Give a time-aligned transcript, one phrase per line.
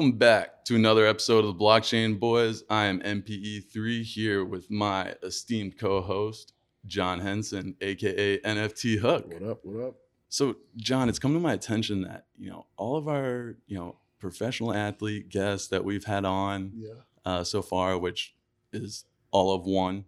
[0.00, 2.64] Welcome back to another episode of the Blockchain Boys.
[2.70, 6.54] I am MPE3 here with my esteemed co-host
[6.86, 9.30] John Henson, aka NFT Hook.
[9.30, 9.58] What up?
[9.62, 9.94] What up?
[10.30, 13.96] So, John, it's come to my attention that you know all of our you know
[14.18, 16.94] professional athlete guests that we've had on Yeah.
[17.26, 18.34] uh, so far, which
[18.72, 20.06] is all of one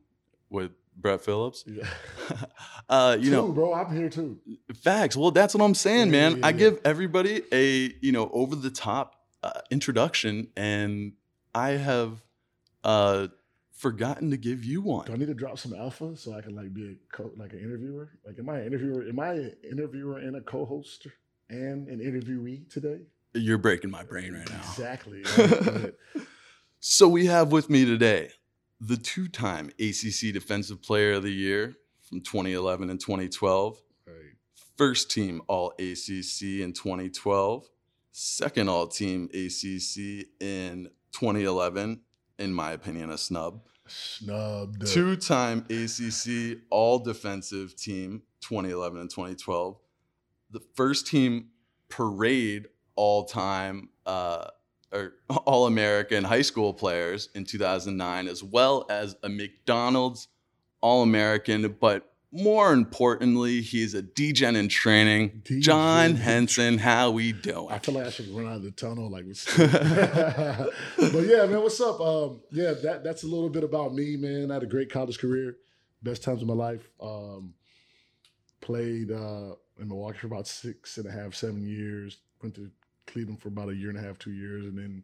[0.49, 1.65] with Brett Phillips.
[1.67, 1.87] Yeah.
[2.89, 4.39] uh, you know, bro, I'm here too.
[4.75, 5.19] Facts.
[5.19, 6.39] Well, that's what I'm saying, Yeah, man.
[6.39, 11.13] yeah, I give everybody a you know over the top uh, introduction, and
[11.55, 12.23] I have
[12.85, 13.29] uh,
[13.73, 15.07] forgotten to give you one.
[15.07, 17.53] Do I need to drop some alpha so I can like be a co- like
[17.53, 18.11] an interviewer?
[18.27, 19.05] Like, am I an interviewer?
[19.09, 21.07] Am I an interviewer and a co-host
[21.51, 23.01] and an interviewee today?
[23.35, 24.59] You're breaking my brain right now.
[24.59, 25.25] Exactly.
[26.85, 28.31] So we have with me today
[28.81, 34.15] the two-time ACC Defensive Player of the Year from 2011 and 2012, Right.
[34.77, 37.69] first team All ACC in 2012,
[38.13, 42.01] second All Team ACC in 2011.
[42.39, 43.63] In my opinion, a snub.
[43.87, 44.87] Snubbed.
[44.87, 49.77] two time ACC All Defensive Team 2011 and 2012,
[50.51, 51.49] the first team
[51.89, 54.47] parade all time uh,
[54.93, 55.15] or
[55.47, 60.29] All American high school players in 2009, as well as a McDonald's
[60.81, 65.43] All American, but more importantly, he's a DGen in training.
[65.45, 67.69] DGen John Henson, how we doing?
[67.71, 69.11] I feel like I should run out of the tunnel.
[69.11, 69.25] Like,
[69.57, 72.01] but yeah, man, what's up?
[72.01, 74.51] Um, yeah, that that's a little bit about me, man.
[74.51, 75.57] I had a great college career,
[76.03, 76.89] best times of my life.
[77.01, 77.55] Um,
[78.63, 82.19] played uh, in Milwaukee for about six and a half, seven years.
[82.43, 82.71] Went to
[83.07, 85.03] Cleveland for about a year and a half, two years, and then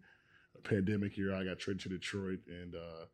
[0.56, 3.04] a pandemic year, I got traded to Detroit, and uh,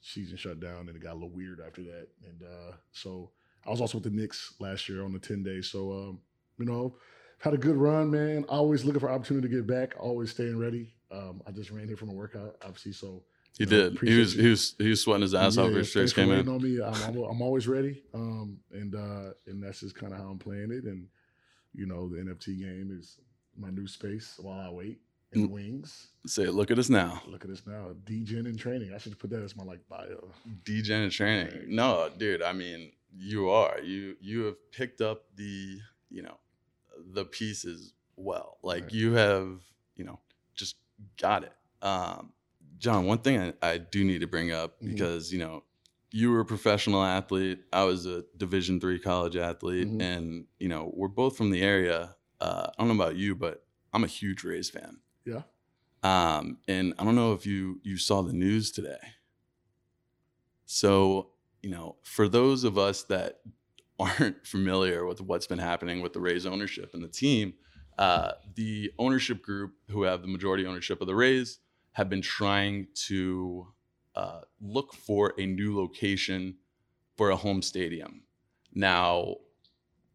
[0.00, 2.08] season shut down, and it got a little weird after that.
[2.26, 3.30] And uh, so
[3.66, 5.68] I was also with the Knicks last year on the ten days.
[5.68, 6.20] So um,
[6.58, 6.96] you know,
[7.38, 8.44] had a good run, man.
[8.48, 9.94] Always looking for opportunity to get back.
[9.98, 10.94] Always staying ready.
[11.10, 12.92] Um, I just ran here from a workout, obviously.
[12.92, 13.22] So
[13.58, 13.98] He you know, did.
[14.00, 14.42] He was, you.
[14.42, 15.68] he was he was sweating his ass off.
[15.68, 16.48] Yeah, thanks Chase for came in.
[16.48, 16.80] on me.
[16.82, 20.70] I'm, I'm, always ready, um, and uh, and that's just kind of how I'm playing
[20.72, 20.84] it.
[20.84, 21.06] And
[21.74, 23.18] you know, the NFT game is
[23.58, 24.98] my new space while I wait
[25.32, 25.52] in the Mm.
[25.52, 26.08] wings.
[26.26, 27.22] Say, look at us now.
[27.26, 28.92] Look at this now, DGen in training.
[28.94, 30.28] I should put that as my like bio.
[30.64, 31.74] DGen in training.
[31.74, 32.42] No, dude.
[32.42, 33.80] I mean, you are.
[33.80, 35.78] You you have picked up the
[36.10, 36.36] you know
[37.12, 38.58] the pieces well.
[38.62, 38.92] Like Right.
[38.92, 39.60] you have
[39.96, 40.18] you know
[40.54, 40.76] just
[41.18, 41.52] got it.
[41.82, 42.32] Um,
[42.78, 44.90] John, one thing I, I do need to bring up Mhm.
[44.90, 45.64] because you know
[46.12, 47.60] you were a professional athlete.
[47.72, 50.00] I was a Division three college athlete, Mhm.
[50.02, 52.16] and you know we're both from the area.
[52.40, 55.00] Uh, I don't know about you, but I'm a huge Rays fan.
[55.24, 55.42] Yeah.
[56.02, 58.98] Um, and I don't know if you you saw the news today.
[60.66, 61.30] So,
[61.62, 63.40] you know, for those of us that
[63.98, 67.54] aren't familiar with what's been happening with the Rays ownership and the team,
[67.98, 71.58] uh, the ownership group who have the majority ownership of the Rays
[71.92, 73.66] have been trying to
[74.14, 76.56] uh, look for a new location
[77.16, 78.22] for a home stadium.
[78.72, 79.36] Now,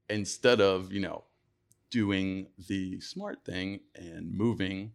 [0.10, 1.26] instead of, you know,
[1.92, 4.94] doing the smart thing and moving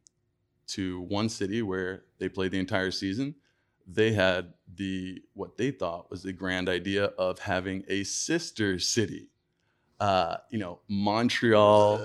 [0.69, 3.35] to one city where they play the entire season,
[3.95, 9.29] they had the what they thought was the grand idea of having a sister city.
[9.99, 12.01] Uh, you know, Montreal,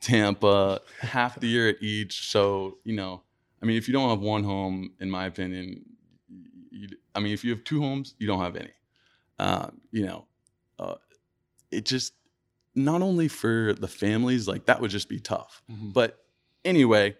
[0.00, 2.28] Tampa, half the year at each.
[2.30, 3.22] So, you know,
[3.62, 5.82] I mean, if you don't have one home, in my opinion,
[6.70, 8.72] you, I mean, if you have two homes, you don't have any.
[9.38, 10.26] Um, you know,
[10.78, 10.96] uh,
[11.70, 12.12] it just
[12.74, 15.62] not only for the families, like that would just be tough.
[15.70, 15.92] Mhm.
[15.92, 16.22] But
[16.64, 17.16] anyway,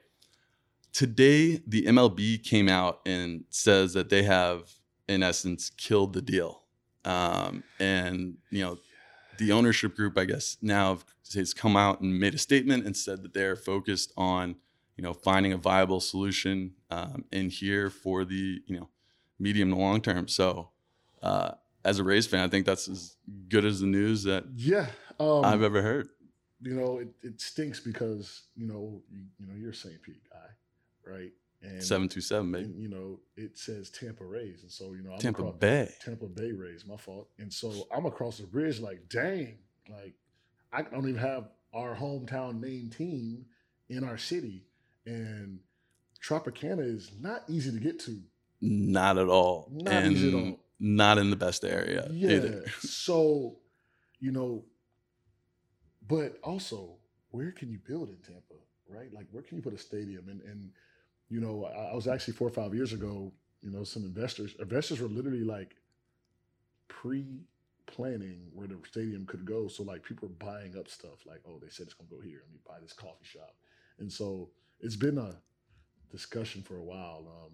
[0.92, 4.70] today the MLB came out and says that they have,
[5.08, 6.62] in essence, killed the deal.
[7.04, 8.78] Um, and you know,
[9.38, 10.98] the ownership group, I guess, now
[11.34, 14.56] has come out and made a statement and said that they're focused on,
[14.96, 18.88] you know, finding a viable solution um, in here for the, you know,
[19.38, 20.28] medium to long term.
[20.28, 20.70] So,
[21.22, 21.52] uh,
[21.84, 23.16] as a Rays fan, I think that's as
[23.48, 24.86] good as the news that Yeah.
[25.18, 26.08] Um, I've ever heard.
[26.60, 30.00] you know, it, it stinks because you know, you, you know, you're St.
[30.02, 30.22] Pete
[31.06, 31.30] right?
[31.62, 35.12] And Seven two seven, and, you know, it says Tampa Rays, and so you know,
[35.12, 35.92] I'm Tampa across- Bay.
[36.04, 37.28] Tampa Bay Rays, my fault.
[37.38, 39.58] And so I'm across the bridge, like, dang,
[39.88, 40.14] like
[40.72, 43.46] I don't even have our hometown name team
[43.88, 44.64] in our city,
[45.06, 45.60] and
[46.20, 48.20] Tropicana is not easy to get to.
[48.60, 49.68] Not at all.
[49.70, 50.58] Not and easy at all.
[50.80, 52.30] Not in the best area Yeah.
[52.30, 52.64] either.
[52.80, 53.58] so,
[54.18, 54.64] you know,
[56.08, 56.96] but also,
[57.30, 58.54] where can you build in Tampa,
[58.88, 59.12] right?
[59.12, 60.28] Like, where can you put a stadium?
[60.28, 60.70] And and
[61.32, 63.32] you know, I, I was actually four or five years ago.
[63.62, 65.76] You know, some investors investors were literally like
[66.88, 69.66] pre-planning where the stadium could go.
[69.66, 71.24] So like people were buying up stuff.
[71.26, 72.42] Like, oh, they said it's gonna go here.
[72.44, 73.54] Let me buy this coffee shop.
[73.98, 74.50] And so
[74.80, 75.36] it's been a
[76.10, 77.24] discussion for a while.
[77.26, 77.52] Um,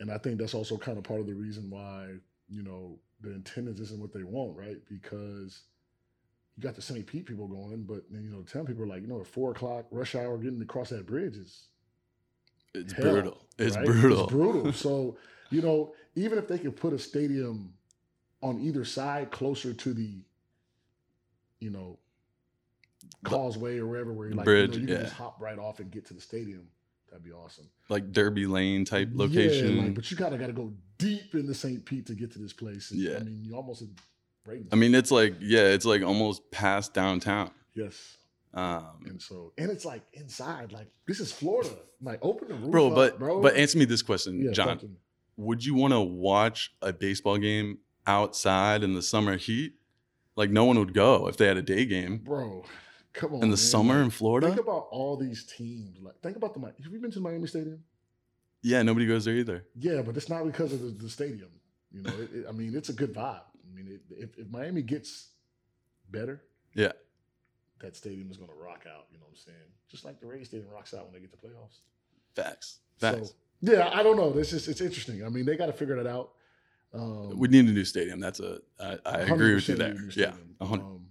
[0.00, 2.08] and I think that's also kind of part of the reason why
[2.50, 4.76] you know the attendance isn't what they want, right?
[4.90, 5.62] Because
[6.56, 7.06] you got the St.
[7.06, 9.52] Pete people going, but then you know, ten people are like, you know, at four
[9.52, 11.68] o'clock rush hour getting across that bridge is
[12.74, 13.38] It's hell, brutal.
[13.58, 13.86] It's right?
[13.86, 14.24] brutal.
[14.24, 14.72] It's brutal.
[14.72, 15.16] so
[15.50, 17.74] you know, even if they could put a stadium
[18.42, 20.18] on either side closer to the,
[21.60, 21.98] you know,
[23.24, 25.02] causeway or wherever where you're like, Bridge, you, know, you can yeah.
[25.02, 26.66] just hop right off and get to the stadium.
[27.10, 27.68] That'd be awesome.
[27.90, 29.78] Like Derby Lane type Yeah, location.
[29.78, 31.84] like, but you gotta gotta go deep into St.
[31.84, 32.90] Pete to get to this place.
[32.90, 33.16] And, Yeah.
[33.16, 33.84] I mean, you almost
[34.48, 34.68] Bradenton.
[34.72, 37.50] I mean, it's like yeah, it's like almost past downtown.
[37.74, 38.16] yes.
[38.54, 41.70] Um, And so, and it's like inside, like this is Florida.
[42.02, 43.40] Like, open the roof, bro, up, but bro.
[43.40, 44.66] but answer me this question, yeah, John.
[44.68, 44.96] talk to me.
[45.36, 49.74] Would you want to watch a baseball game outside in the summer heat?
[50.36, 52.64] Like no one would go if they had a day game bro.
[53.14, 53.56] Come on, in the man.
[53.56, 54.46] summer Like, in Florida.
[54.48, 55.98] Think about all these teams.
[56.02, 56.60] Like, think about the.
[56.60, 57.82] Have you been to Miami Stadium?
[58.62, 59.64] yeah, nobody goes there either.
[59.78, 61.50] Yeah, but it's not because of the, the stadium.
[61.90, 63.40] You know, it, it- I mean, it's a good vibe.
[63.70, 65.30] I mean, it, if, if Miami gets
[66.10, 66.42] better,
[66.74, 66.92] Yeah.
[67.82, 69.06] That stadium is going to rock out.
[69.12, 69.70] You know what I'm saying?
[69.88, 71.80] Just like the Rays Stadium rocks out when they get to playoffs.
[72.34, 72.78] Facts.
[72.98, 73.28] Facts.
[73.28, 74.36] So, yeah, I don't know.
[74.38, 75.24] It's just it's interesting.
[75.24, 76.30] I mean, they got to figure that out.
[76.94, 78.20] Um, we need a new stadium.
[78.20, 78.60] That's a.
[78.80, 79.88] I, I agree with you 100% there.
[79.94, 80.32] need a new Yeah.
[80.60, 81.06] Um,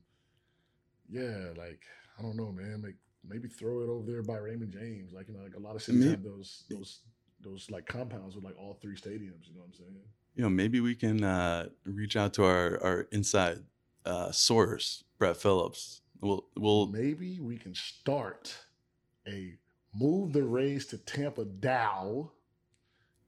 [1.09, 1.81] yeah, like
[2.17, 2.81] I don't know, man.
[2.83, 2.95] Like
[3.27, 5.13] maybe throw it over there by Raymond James.
[5.13, 6.99] Like you know, like a lot of cities Maybe- have those those
[7.41, 9.47] those like compounds with like all three stadiums.
[9.47, 9.95] You know what I'm saying?
[10.35, 13.59] you know, maybe we can uh, reach out to our our inside
[14.05, 16.00] uh, source, Brett Phillips.
[16.21, 18.55] We'll we'll Maybe we can start
[19.27, 19.55] a
[19.93, 22.29] move the Rays to Tampa DAO.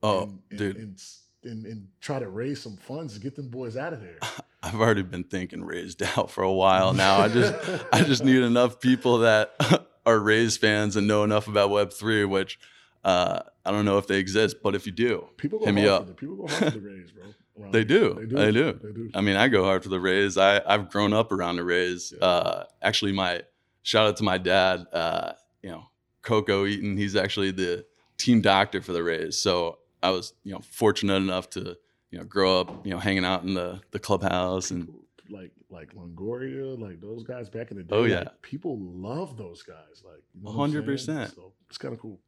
[0.02, 1.00] oh and, and, dude, and,
[1.44, 4.18] and, and try to raise some funds to get them boys out of there.
[4.62, 7.18] I've already been thinking Rays DAO for a while now.
[7.18, 7.54] I just
[7.92, 9.54] I just need enough people that
[10.06, 12.58] are Rays fans and know enough about Web three, which
[13.04, 15.86] uh, I don't know if they exist, but if you do, people go hit me
[15.86, 16.02] up.
[16.02, 17.24] For the, people go hard for the Rays, bro.
[17.58, 18.14] Around They do.
[18.14, 18.36] They do.
[18.36, 18.72] They do.
[18.72, 19.10] They do.
[19.14, 20.36] I mean, I go hard for the Rays.
[20.36, 22.12] I I've grown up around the Rays.
[22.16, 22.26] Yeah.
[22.26, 23.42] Uh, actually, my
[23.82, 24.86] shout out to my dad.
[24.92, 25.84] Uh, you know,
[26.22, 26.96] Koco Eaton.
[26.96, 27.84] He's actually the
[28.18, 29.38] team doctor for the Rays.
[29.38, 31.76] So I was you know fortunate enough to
[32.10, 34.92] you know grow up you know hanging out in the the clubhouse and
[35.30, 37.94] like like Longoria, like those guys back in the day.
[37.94, 38.24] Oh, like, yeah.
[38.42, 40.02] people love those guys.
[40.04, 41.34] Like you know 100%.
[41.34, 42.20] So it's kind of cool.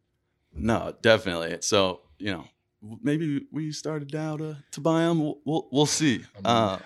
[0.54, 1.58] no, definitely.
[1.60, 2.44] So you know.
[3.02, 5.20] Maybe we started now to, to buy them.
[5.20, 6.16] We'll, we'll, we'll see.
[6.34, 6.78] I mean, Uh,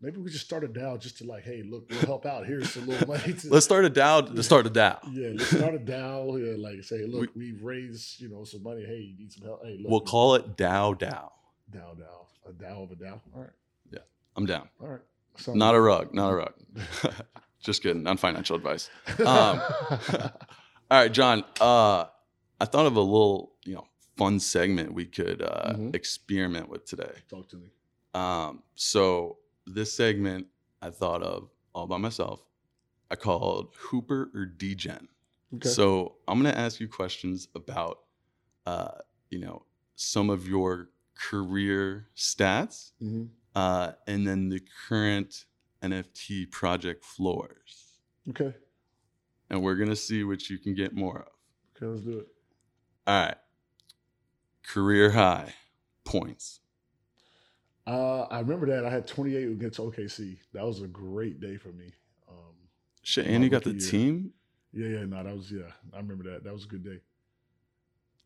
[0.00, 2.46] maybe we just started down just to like, hey, look, we'll help out.
[2.46, 3.34] Here's some little money.
[3.34, 4.98] To, let's start a DAO to start a DAO.
[5.12, 6.38] Yeah, let's start a DAO.
[6.40, 8.84] Yeah, like say, look, we, have raised you know some money.
[8.84, 9.64] Hey, you need some help.
[9.64, 11.30] Hey, look, We'll call it DAO DAO.
[11.70, 13.20] Dow DAO, a DAO of a DAO.
[13.34, 13.50] All right,
[13.92, 13.98] Yeah,
[14.36, 14.68] I'm down.
[14.80, 15.00] all right.
[15.36, 16.12] Sounds Not a rug.
[16.14, 16.52] Not a rug.
[17.60, 18.02] Just kidding.
[18.02, 18.88] Non financial advice.
[19.24, 19.60] Um,
[20.90, 21.44] All right, John.
[21.60, 22.06] Uh,
[22.60, 23.52] I thought of a little,
[24.18, 25.94] fun segment we could uh, Mhm.
[25.94, 27.14] experiment with today.
[27.28, 27.70] Talk to me.
[28.14, 30.48] Um, so this segment
[30.82, 32.44] I thought of all by myself.
[33.10, 35.08] I called Hooper or Degen.
[35.54, 35.68] Okay.
[35.68, 38.00] So I'm gonna ask you questions about,
[38.66, 38.98] uh,
[39.30, 39.64] you know,
[39.96, 45.46] some of your career stats, hmm uh, and then the current
[45.82, 47.98] NFT project floors,
[48.28, 48.54] Okay.
[49.50, 51.32] and we're gonna see what you can get more of.
[51.76, 52.28] Okay, let's do it.
[53.06, 53.38] All right.
[54.68, 55.54] Career high
[56.04, 56.60] points.
[57.86, 60.36] Uh, I remember that I had 28 against OKC.
[60.52, 61.90] That was a great day for me.
[62.28, 62.54] Um,
[63.02, 63.80] Shit, and you got the year.
[63.90, 64.30] team.
[64.74, 65.62] yeah, yeah, no, that was yeah.
[65.94, 66.44] I remember that.
[66.44, 66.98] That was a good day.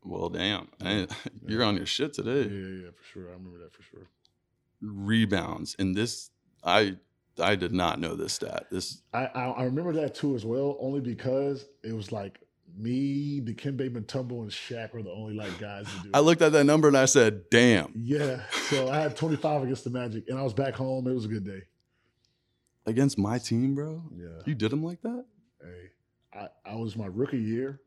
[0.03, 1.05] Well, damn, Yeah.
[1.47, 2.41] you're on your shit today.
[2.53, 3.29] yeah, yeah, for sure.
[3.29, 4.07] I remember that for sure.
[4.81, 6.29] Rebounds, and this,
[6.61, 6.97] I,
[7.39, 8.65] I did not know this stat.
[8.69, 12.41] This, I I remember that too as well, only because it was like
[12.77, 16.09] me, Dikembe Mutombo, and Shaq were the only like guys to do.
[16.13, 19.83] I looked at that number and I said, "Damn." Yeah, so I had 25 against
[19.83, 21.07] the Magic, and I was back home.
[21.07, 21.63] It was a good day.
[22.85, 24.03] Against my team, bro.
[24.15, 24.27] Yeah.
[24.45, 25.25] You did them like that?
[25.61, 25.91] Hey,
[26.33, 27.79] I, I was my rookie year,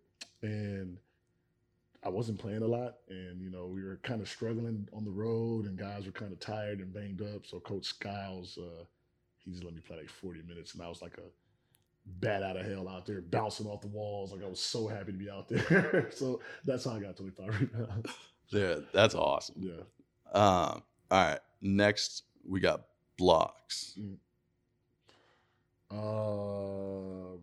[0.42, 0.96] and
[2.02, 5.10] I wasn't playing a lot, and you know we were kind of struggling on the
[5.10, 7.46] road, and guys were kind of tired and banged up.
[7.46, 8.84] So Coach Skiles, uh,
[9.44, 11.28] he just let me play like 40 minutes, and I was like a
[12.06, 14.32] bat out of hell out there, bouncing off the walls.
[14.32, 16.08] Like I was so happy to be out there.
[16.14, 18.10] so that's how I got 25 rebounds.
[18.48, 19.56] Yeah, that's awesome.
[19.58, 19.82] Yeah.
[20.32, 21.38] Um, all right.
[21.60, 22.82] Next, we got
[23.18, 23.98] blocks.
[25.90, 27.38] Um,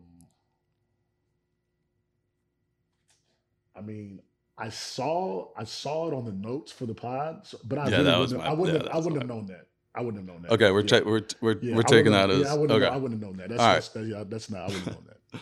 [3.76, 4.22] I mean,
[4.58, 7.98] I saw I saw it on the notes for the pod, so, but I Yeah,
[7.98, 9.68] really that was wouldn't, my- I wouldn't yeah, have, I wouldn't have known that.
[9.96, 10.52] I wouldn't have known that.
[10.54, 10.88] Okay, we're yeah.
[11.00, 12.94] ta- we're we're, Yeah, we're taking that as yeah, I wouldn't, okay.
[12.94, 13.50] I wouldn't have known that.
[13.50, 13.74] That's, All right.
[13.76, 14.62] that's, that, yeah, that's not.
[14.62, 15.18] I wouldn't have known that.
[15.34, 15.40] Yeah.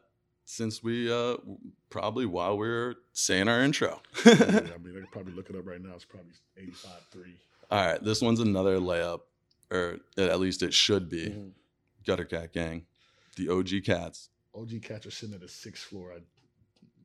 [0.48, 1.36] since we uh,
[1.90, 4.00] probably while we were saying our intro.
[4.24, 5.92] Yeah, I mean, I could probably look it up right now.
[5.94, 7.22] It's probably 85 3.
[7.70, 9.20] All right, this one's another layup,
[9.70, 11.26] or at least it should be.
[11.26, 11.48] Mm-hmm.
[12.06, 12.86] Gutter Cat Gang,
[13.36, 14.30] the OG Cats.
[14.54, 16.14] OG Cats are sitting at the sixth floor.
[16.16, 16.20] I,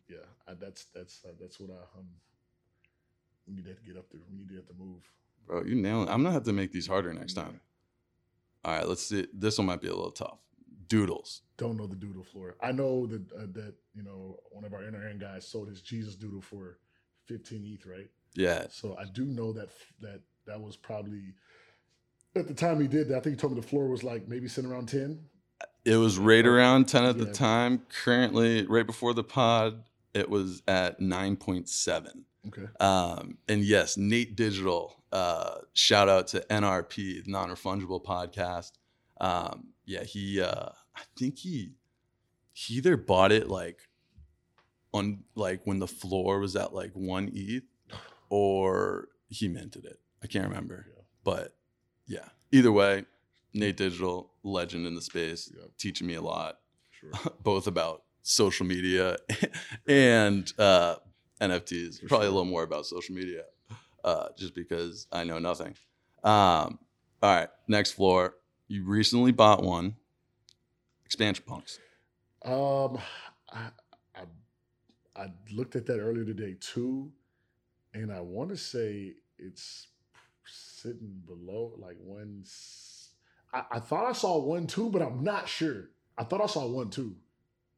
[0.07, 2.07] yeah, I, that's that's uh, that's what I um.
[3.45, 4.21] We need to get up there.
[4.31, 5.03] We need to have to move.
[5.45, 6.07] Bro, you nailing.
[6.07, 7.59] I'm gonna have to make these harder next time.
[8.63, 9.27] All right, let's see.
[9.33, 10.39] This one might be a little tough.
[10.87, 11.41] Doodles.
[11.57, 12.55] Don't know the doodle floor.
[12.61, 16.15] I know that uh, that you know one of our NRN guys sold his Jesus
[16.15, 16.77] doodle for
[17.27, 18.09] 15 ETH, right?
[18.35, 19.69] Yeah, So I do know that
[20.01, 21.33] that that was probably
[22.35, 23.17] at the time he did that.
[23.17, 25.19] I think he told me the floor was like maybe sitting around 10.
[25.85, 27.83] it was right around 10 at the time.
[28.03, 32.23] Currently, right before the pod, it was at 9.7.
[32.47, 32.67] Okay.
[32.79, 38.71] Um, and yes, Nate Digital, uh, shout out to NRP, non refundable podcast.
[39.23, 41.71] Um, yeah, he, uh, I think he,
[42.51, 43.79] he either bought it like
[44.93, 47.63] on like when the floor was at like one ETH
[48.29, 49.99] or he minted it.
[50.23, 51.01] I can't remember, Yeah.
[51.23, 51.55] but
[52.05, 53.05] yeah, either way,
[53.53, 55.69] Nate Digital, legend in the space, Yep.
[55.77, 56.59] teaching me a lot
[56.91, 57.11] Sure.
[57.43, 59.17] both about social media
[59.87, 60.95] and uh,
[61.41, 62.01] NFTs.
[62.01, 63.43] For Probably a little more about social media,
[64.03, 65.75] uh, just because I know nothing.
[66.23, 66.79] Um,
[67.21, 68.35] all right, next floor.
[68.73, 69.97] You recently bought one.
[71.05, 71.77] Expansion punks.
[72.43, 72.97] Um,
[73.51, 73.67] I,
[74.15, 74.23] I
[75.15, 77.11] I looked at that earlier today too,
[77.93, 79.89] and I want to say it's
[80.43, 82.45] sitting below like one.
[83.53, 85.91] I, I thought I saw one two, but I'm not sure.
[86.17, 87.15] I thought I saw one two.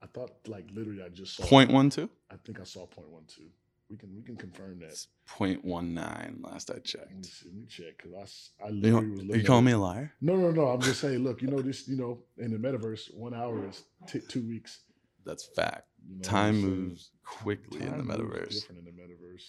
[0.02, 2.10] I thought like literally I just saw Point one two.
[2.32, 3.50] I think I saw point one two.
[3.90, 4.88] We can we can confirm that.
[4.88, 6.40] It's point one nine.
[6.42, 7.26] Last I Let me, checked.
[7.26, 9.42] see, let me check because I, I You, literally know, was are looking.
[9.42, 10.14] you calling me a liar?
[10.22, 10.68] No, no, no.
[10.70, 11.20] I'm just saying.
[11.24, 11.88] Look, you know this.
[11.88, 14.80] You know, in the metaverse, one hour is t- two weeks.
[15.26, 15.84] That's fact.
[16.10, 18.50] You know, Time moves quickly in the Time metaverse.
[18.54, 19.44] Different in the metaverse.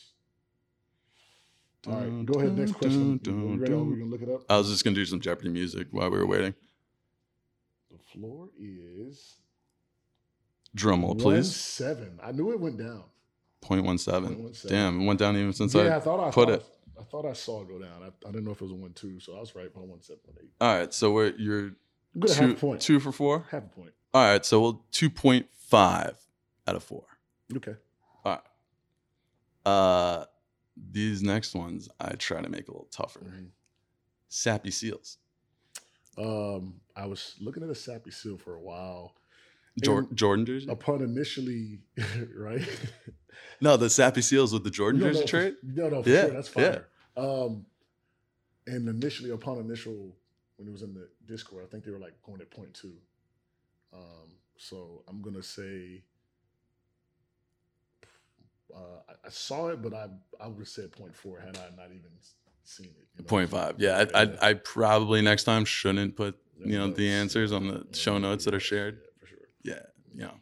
[1.89, 2.59] All right, go ahead.
[2.59, 3.19] Next question.
[3.23, 3.45] Dun, dun?
[3.45, 3.99] Are we dun.
[4.01, 4.43] gonna look it up?
[4.51, 6.55] I was just gonna do some Jeopardy music while we were waiting.
[7.91, 9.37] The floor is
[10.75, 11.55] Drum roll, please.
[11.55, 12.19] seven.
[12.23, 13.05] I knew it went down.
[13.67, 14.37] Point one seven.
[14.37, 14.69] 0.17.
[14.69, 16.01] Damn, it went down even since yeah, I, I.
[16.01, 16.65] thought I put thought, it.
[17.01, 18.01] I thought I saw it go down.
[18.03, 19.81] I, I didn't know if it was a one two, so I was right by
[19.81, 20.51] one seven one eight.
[20.61, 21.71] All right, so we're you're
[22.17, 22.81] good at half two, a point.
[22.81, 23.45] two for four.
[23.51, 23.91] Half a point.
[24.15, 26.17] All right, so we'll two point five
[26.69, 27.05] out of four.
[27.57, 27.75] Okay.
[28.25, 28.41] All
[29.67, 29.71] right.
[29.73, 30.25] Uh,
[30.93, 33.19] these next ones I try to make a little tougher.
[33.21, 33.49] Mhm.
[34.29, 35.19] Sappy seals.
[36.17, 39.15] Um, I was looking at a sappy seal for a while.
[39.81, 40.71] Jor- Jordan jersey?
[40.71, 41.81] Upon initially,
[42.37, 42.63] right?
[43.61, 45.55] No, the Sappy seals with the Jordan No, jersey no, trade.
[45.63, 46.31] No, no, for Yeah, sure.
[46.31, 46.79] That's yeah.
[47.17, 47.67] Um,
[48.67, 50.17] and initially, upon initial,
[50.57, 52.95] when it was in the Discord, I think they were like going at point two.
[53.93, 56.03] Um, so I'm gonna say,
[58.75, 58.79] uh,
[59.09, 60.09] I, I saw it, but I
[60.41, 62.11] I would have said point four had I not even
[62.65, 63.07] seen it.
[63.17, 63.29] you know?
[63.29, 63.75] Point five.
[63.79, 67.69] Yeah, I, I, I probably next time shouldn't put Yeah, you know the answers on
[67.69, 69.01] the Yeah, show notes that are shared.
[69.67, 69.75] Yeah.
[69.75, 69.81] Yeah,
[70.15, 70.35] you know,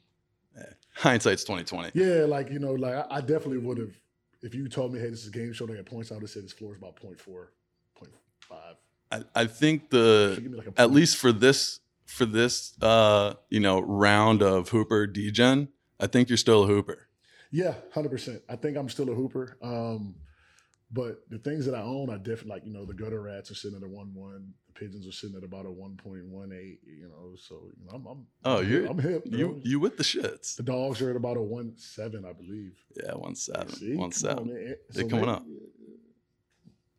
[0.61, 1.91] eh, hindsight's twenty twenty.
[1.95, 3.99] Yeah, like you know, like I, I definitely would have.
[4.43, 6.11] If you told me, "Hey, this is a game show," they got points.
[6.11, 7.53] I would have said this floor is about point four,
[7.95, 8.77] point five.
[9.11, 13.35] I, I think the So give me like at least for this for this uh
[13.49, 17.09] you know round of Hooper Degen, I think you're still a Hooper.
[17.51, 18.43] Yeah, hundred percent.
[18.49, 19.57] I think I'm still a hooper.
[19.63, 20.17] Um,
[20.91, 22.67] but the things that I own, I definitely like.
[22.67, 24.55] You know, the gutter rats are sitting at a one one.
[24.75, 26.79] Pigeons are sitting at about a 1.18.
[26.85, 29.23] You know, so you know, I'm, I'm Oh, you're- I'm hip.
[29.31, 30.57] You you with the shits?
[30.57, 32.75] the dogs are at about a one seven, I believe.
[33.01, 33.95] Yeah, one seven, See?
[33.97, 34.39] one seven.
[34.39, 34.75] on, man.
[34.91, 35.45] They're So coming up.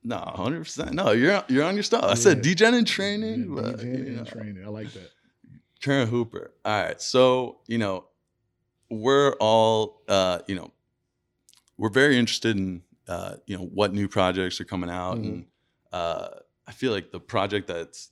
[0.04, 0.94] No, hundred percent.
[0.94, 2.04] No, you're you're on your stuff.
[2.04, 2.54] I said Yeah.
[2.54, 4.64] DGen in Yeah, training, but, you know, and training.
[4.66, 5.10] I like that.
[5.82, 6.52] Karen Hooper.
[6.64, 8.06] All right, so you know,
[8.90, 10.72] we're all uh, you know,
[11.78, 15.26] we're very interested in uh, you know what new projects are coming out, Mm-hmm.
[15.28, 15.46] and
[15.92, 16.28] uh,
[16.68, 18.12] I feel like the project that's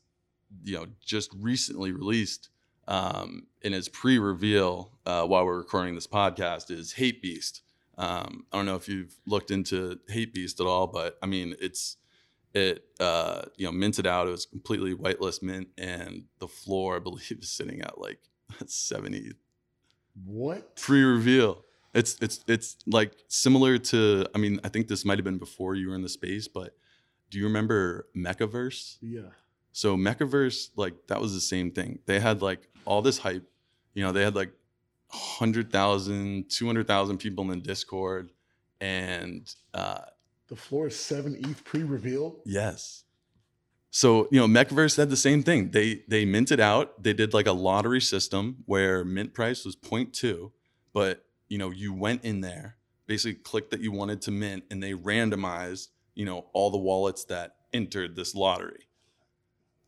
[0.63, 2.49] you know just recently released
[2.87, 7.61] um, in its pre-reveal uh, while we're recording this podcast is Hape Beast.
[7.97, 11.55] Um, I don't know if you've looked into Hape Beast at all, but I mean
[11.59, 11.97] it's
[12.53, 14.27] it uh, you know minted out.
[14.27, 18.19] It was completely whitelist mint, and the floor I believe is sitting at like
[18.67, 19.31] seventy
[20.25, 20.75] What?
[20.75, 21.63] pre-reveal.
[21.93, 24.25] It's it's it's like similar to.
[24.33, 26.75] I mean, I think this might have been before you were in the space, but
[27.33, 28.97] do you remember MekaVerse?
[29.01, 29.21] yeah.
[29.71, 31.97] So MekaVerse, like that was the same thing.
[32.05, 33.43] They had like all this hype.
[33.95, 34.51] You know, they had like
[35.09, 38.31] 100,000, 200,000 people in the Discord.
[38.79, 40.01] And uh,
[40.47, 42.37] The floor is seven ETH pre-reveal.
[42.45, 43.03] yes.
[43.95, 45.69] So, you know, MekaVerse had the same thing.
[45.69, 47.03] They they minted out.
[47.03, 50.51] They did like a lottery system where mint price was 0.2,
[50.93, 54.81] but you know, you went in there, basically clicked that you wanted to mint, and
[54.81, 58.87] they randomized, you know, all the wallets that entered this lottery.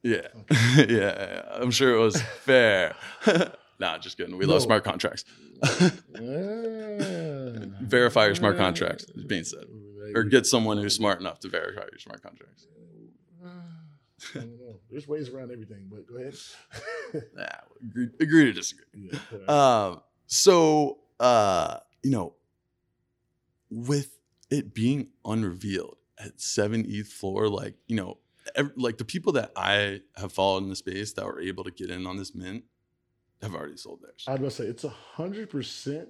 [0.03, 0.27] Yeah.
[0.77, 2.95] yeah, yeah, I'm sure it was fair.
[3.79, 4.37] nah, just kidding.
[4.37, 5.25] We love smart contracts.
[7.81, 9.65] Verify your smart contracts, is being said.
[10.13, 12.67] Or get someone who's smart enough to verify your smart contracts.
[13.43, 14.79] I don't know.
[14.89, 16.35] There's ways around everything, but go ahead.
[17.35, 17.47] Nah,
[17.83, 18.85] agree, agree to disagree.
[18.95, 19.17] yeah.
[19.47, 22.35] Um, so uh, you know,
[23.69, 24.11] with
[24.49, 28.17] it being unrevealed at seven ETH floor, like you know,
[28.55, 31.71] ev- like the people that I have followed in the space that were able to
[31.71, 32.63] get in on this mint
[33.41, 34.23] have already sold theirs.
[34.27, 36.07] I'd say it's a hundred percent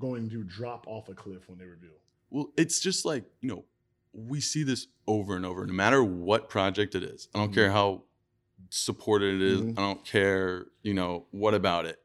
[0.00, 1.90] going to drop off a cliff when they reveal.
[2.30, 3.64] Well, it's just like, you know,
[4.12, 7.28] we see this over and over, no matter what project it is.
[7.34, 8.02] I don't care how
[8.70, 9.60] supported it is.
[9.60, 9.78] Mhm.
[9.78, 12.02] I don't care, you know, what about it.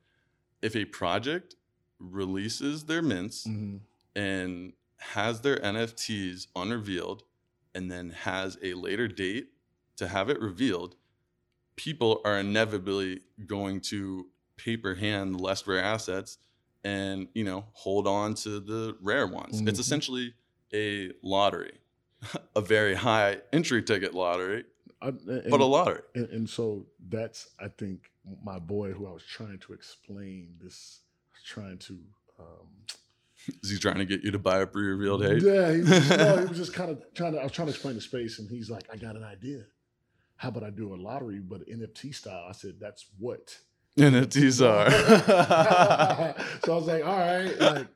[0.61, 1.55] If a project
[1.99, 3.47] releases their mints
[4.15, 7.23] and has their NFTs unrevealed
[7.75, 9.49] and then has a later date
[9.97, 10.95] to have it revealed,
[11.75, 14.27] people are inevitably going to
[14.57, 16.37] paper hand less rare assets
[16.83, 19.61] and, you know, hold on to the rare ones.
[19.61, 19.79] It's Mhm.
[19.79, 20.33] essentially
[20.73, 21.79] a lottery,
[22.55, 24.65] a very high entry ticket lottery,
[25.01, 26.01] I, and, but a lottery.
[26.15, 28.11] and, and so that's I think
[28.43, 31.01] my boy who I was trying to explain this,
[31.45, 31.99] trying to.
[32.39, 32.67] Um,
[33.63, 35.41] Is he trying to get you to buy a pre-revealed hape?
[35.41, 37.39] Yeah, he was, no, he was just kind of trying to.
[37.39, 39.63] I was trying to explain the space, and he's like, "I got an idea.
[40.37, 43.57] How about I do a lottery, but NFT style?" I said, "That's what."
[43.97, 44.89] NFTs are.
[46.63, 47.87] so I was like, "All right, like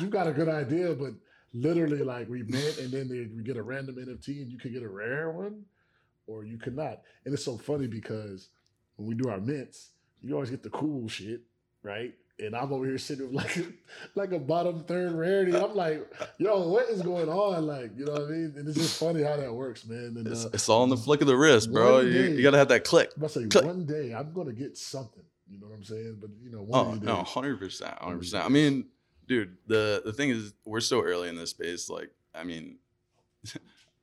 [0.00, 1.14] you got a good idea, but
[1.54, 4.72] literally, like we mint, and then they, we get a random NFT, and you could
[4.72, 5.64] get a rare one,
[6.26, 8.48] or you could not." And it's so funny because
[8.96, 9.90] when we do our mints,
[10.22, 11.42] you always get the cool shit,
[11.82, 12.14] right?
[12.38, 13.58] And I'm over here sitting with like
[14.14, 15.56] like a bottom third rarity.
[15.56, 16.06] I'm like,
[16.38, 17.66] yo, what is going on?
[17.66, 18.54] Like, you know what I mean?
[18.56, 20.16] And it's just funny how that works, man.
[20.18, 21.94] And It's, uh, it's all in the flick of the wrist, bro.
[21.96, 23.14] One You, you got to have that click.
[23.14, 23.64] To say Click.
[23.64, 25.22] one day I'm gonna get something.
[25.48, 26.18] You know what I'm saying?
[26.20, 28.44] But you know, one Oh these no, hundred percent, hundred percent.
[28.44, 28.86] I mean,
[29.26, 31.88] dude, the the thing is, we're so early in this space.
[31.88, 32.76] Like, I mean,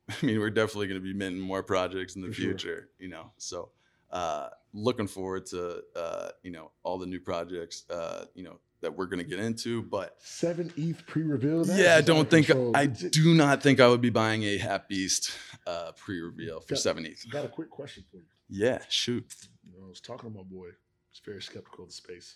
[0.10, 2.44] I mean, we're definitely to be minting more projects in the For sure.
[2.46, 2.90] future.
[2.98, 3.70] You know, so
[4.10, 7.84] uh, looking forward to uh, you know all the new projects.
[7.90, 11.66] Uh, you know that we're going to get into, but seven ETH pre-reveal.
[11.68, 12.76] Yeah, I don't think control.
[12.76, 15.32] I do not think I would be buying a Hape Beast
[15.66, 17.26] uh, pre-reveal for Got- seven ETH.
[17.32, 18.24] Got a quick question for you.
[18.50, 19.34] Yeah, shoot.
[19.66, 20.68] You know, I was talking to my boy.
[21.10, 22.36] He's very skeptical of the space,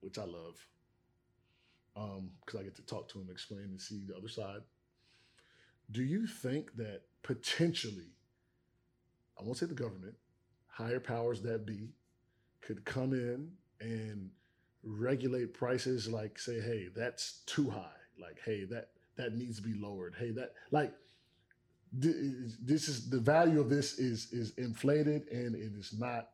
[0.00, 0.66] which I love.
[1.96, 4.60] Um, because I get to talk to him, explain, and see the other side.
[5.90, 8.12] Do you think that potentially,
[9.38, 10.14] I won't say the government,
[10.70, 11.88] higher powers that be,
[12.60, 14.30] could come in and
[14.82, 17.90] regulate prices like say, hey, that's too high.
[18.20, 20.14] Like, hey, that that needs to be lowered.
[20.18, 20.92] Hey, that like
[22.00, 22.14] th-
[22.62, 26.30] this is the value of this is is inflated and it is not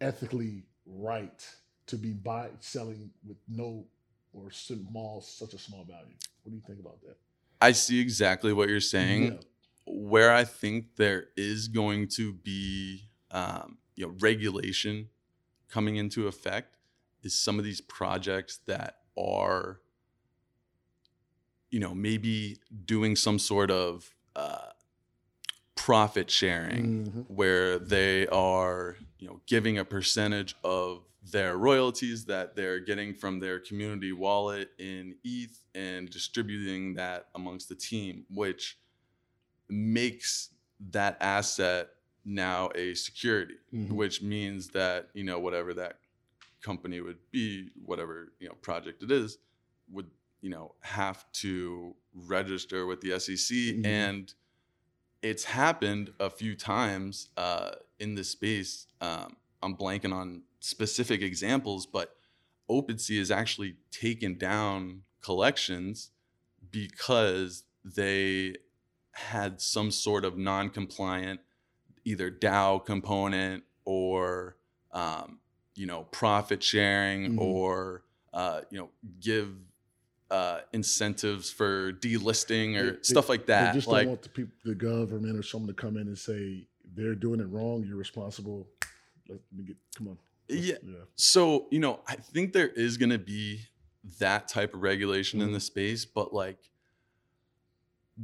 [0.00, 1.46] ethically right
[1.86, 3.84] to be buy selling with no
[4.32, 6.14] or small such a small value.
[6.42, 7.16] What do you think about that?
[7.60, 9.24] I see exactly what you're saying.
[9.24, 9.38] Yeah.
[9.86, 15.08] Where I think there is going to be um, you know regulation
[15.68, 16.76] coming into effect
[17.22, 19.80] is some of these projects that are
[21.70, 24.70] you know maybe doing some sort of uh,
[25.74, 27.24] profit sharing Mhm.
[27.30, 33.40] where they are you know giving a percentage of their royalties that they're getting from
[33.40, 38.78] their community wallet in ETH and distributing that amongst the team, which
[39.68, 40.50] makes
[40.90, 41.88] that asset
[42.24, 43.90] now a security, Mhm.
[43.92, 46.00] which means that you know whatever that
[46.62, 49.38] company would be, whatever you know project it is,
[49.90, 53.84] would you know have to register with the SEC Mhm.
[53.84, 54.34] and
[55.22, 58.86] it's happened a few times uh, in this space.
[59.00, 62.16] Um, I'm blanking on specific examples, but
[62.68, 66.10] OpenSea has actually taken down collections
[66.70, 68.56] because they
[69.16, 71.40] had some sort of non-compliant
[72.04, 74.56] either DAO component or
[74.92, 75.38] um,
[75.74, 77.38] you know profit sharing Mhm.
[77.40, 79.48] or uh, you know give
[80.30, 83.72] uh, incentives for delisting or They- stuff like that.
[83.72, 86.18] They just like don't want the people, the government or someone to come in and
[86.18, 87.84] say they're doing it wrong.
[87.86, 88.66] You're responsible.
[89.28, 89.76] Let me get.
[89.96, 90.18] Come on.
[90.48, 90.98] Yeah, Yeah.
[91.16, 93.62] so you know i think there is going to be
[94.20, 95.54] that type of regulation in Mhm.
[95.54, 96.58] the space but like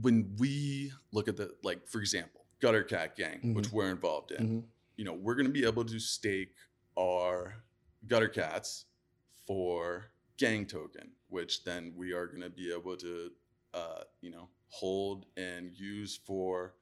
[0.01, 4.47] when we look at the like for example gutter cat gang which we're involved in
[4.49, 4.65] Mhm.
[4.97, 6.55] you know we're going to be able to stake
[6.99, 7.63] our
[8.07, 8.87] gutter cats
[9.47, 10.07] for
[10.39, 13.31] gang token which then we are going to be able to
[13.75, 16.75] uh, you know hold and use for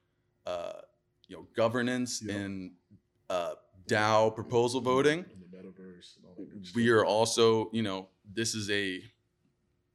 [0.46, 0.80] uh,
[1.28, 2.36] you know governance Yep.
[2.36, 2.72] and
[3.28, 3.54] uh,
[3.88, 8.54] dao proposal voting In the metaverse and all that we are also you know this
[8.54, 9.02] is a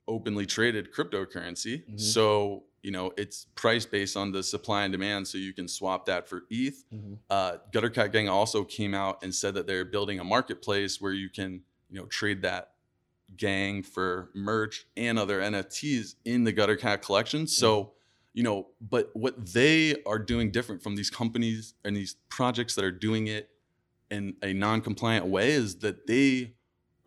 [0.08, 2.00] openly traded cryptocurrency Mhm.
[2.00, 6.06] so you know it's priced based on the supply and demand so you can swap
[6.06, 7.18] that for eth Mhm.
[7.32, 11.12] uh, gutter cat gang also came out and said that they're building a marketplace where
[11.14, 12.74] you can you know trade that
[13.36, 17.94] gang for merch and other nfts in the gutter cat collection so
[18.34, 22.86] you know but what they are doing different from these companies and these projects that
[22.86, 23.50] are doing it
[24.12, 26.54] in a non-compliant way is that they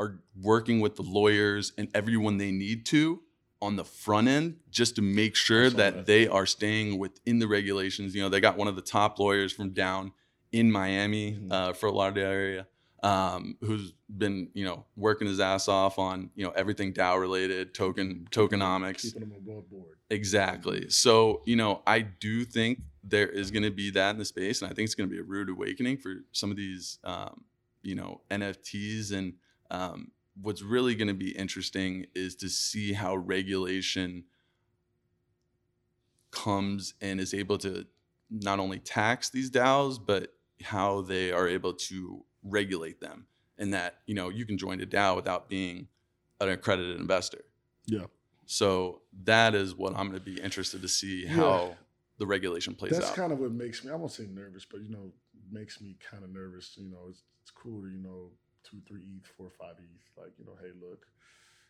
[0.01, 3.21] are working with the lawyers and everyone they need to
[3.61, 8.15] on the front end just to make sure that, they are staying within the regulations.
[8.15, 10.13] You know, they got one of the top lawyers from down
[10.53, 11.53] in Miami Mhm.
[11.53, 12.67] uh, for Lauderdale area,
[13.03, 17.75] um, who's been you know working his ass off on you know everything DAO related,
[17.75, 19.03] token tokenomics.
[19.03, 19.99] Keeping them above board.
[20.11, 20.89] Exactly.
[20.89, 24.63] So, you know, I do think there is going to be that in the space,
[24.63, 27.45] and I think it's going to be a rude awakening for some of these, um,
[27.83, 29.13] you know, NFTs.
[29.13, 29.35] And
[29.71, 34.25] um, what's really going to be interesting is to see how regulation
[36.31, 37.87] comes and is able to
[38.31, 43.27] not only tax these DAOs, but how they are able to regulate them,
[43.59, 45.89] and that you know you can join a DAO without being
[46.41, 47.45] an accredited investor.
[47.87, 48.05] Yeah.
[48.47, 51.33] So that is what I'm going to be interested to see Yeah.
[51.33, 51.77] how
[52.19, 53.09] the regulation plays That's out.
[53.09, 53.91] That's kind of what makes me.
[53.91, 55.13] I won't say nervous, but you know,
[55.51, 56.75] makes me kind of nervous.
[56.77, 58.31] You know, it's, it's cool to you know
[58.65, 60.23] two, three ETH, four, five ETH.
[60.23, 61.07] Like you know, hey, look,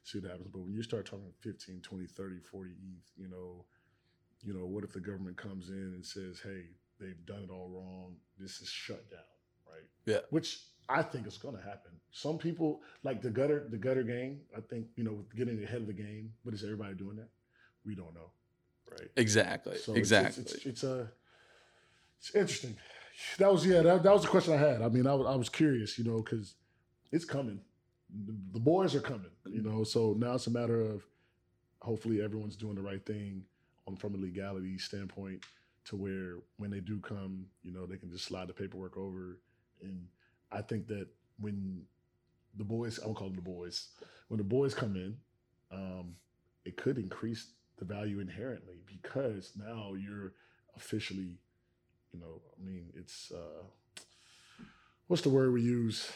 [0.03, 0.49] see what happens.
[0.53, 3.65] But when you start talking 15, 20, 30, 40 ETH, you know,
[4.43, 6.67] you know, what if the government comes in and says, hey,
[7.01, 8.17] they've done it all wrong.
[8.39, 9.21] This is shut down,
[9.69, 9.85] right?
[10.07, 10.21] Yeah.
[10.31, 11.93] Which I think is going to happen.
[12.11, 14.41] Some people like the gutter, the gutter gang.
[14.57, 16.33] I think you know, getting ahead of the game.
[16.45, 17.29] But is everybody doing that?
[17.85, 18.31] We don't know,
[18.91, 19.09] right?
[19.17, 19.77] exactly.
[19.79, 20.43] So it's- exactly.
[20.43, 21.11] It's, it's, it's, a
[22.19, 22.77] it's interesting.
[23.39, 23.83] That was yeah.
[23.83, 24.83] That, that was the question I had.
[24.83, 26.55] I mean, I was I was curious, you know, because
[27.13, 27.61] it's coming.
[28.27, 29.85] The, boys are coming, you know.
[29.85, 31.03] So now it's a matter of
[31.81, 33.45] hopefully everyone's doing the right thing
[33.87, 35.45] on from a legality standpoint
[35.87, 39.39] to where when they do come, you know, they can just slide the paperwork over.
[39.83, 40.07] And
[40.51, 41.07] I think that
[41.39, 41.83] when
[42.57, 43.89] the boys, I won't call them the boys,
[44.29, 45.17] when the boys come in,
[45.71, 46.15] um,
[46.65, 50.33] it could increase the value inherently because now you're
[50.77, 51.39] officially,
[52.13, 54.03] you know, I mean, it's uh,
[55.07, 56.11] what's the word we use?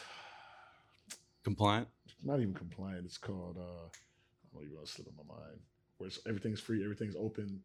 [1.43, 1.87] Compliant.
[2.23, 3.05] Not even compliant.
[3.05, 4.61] It's called uh, I don't know.
[4.61, 5.59] You're gonna slip in my mind.
[5.97, 7.61] Where it's, everything's free, everything's open.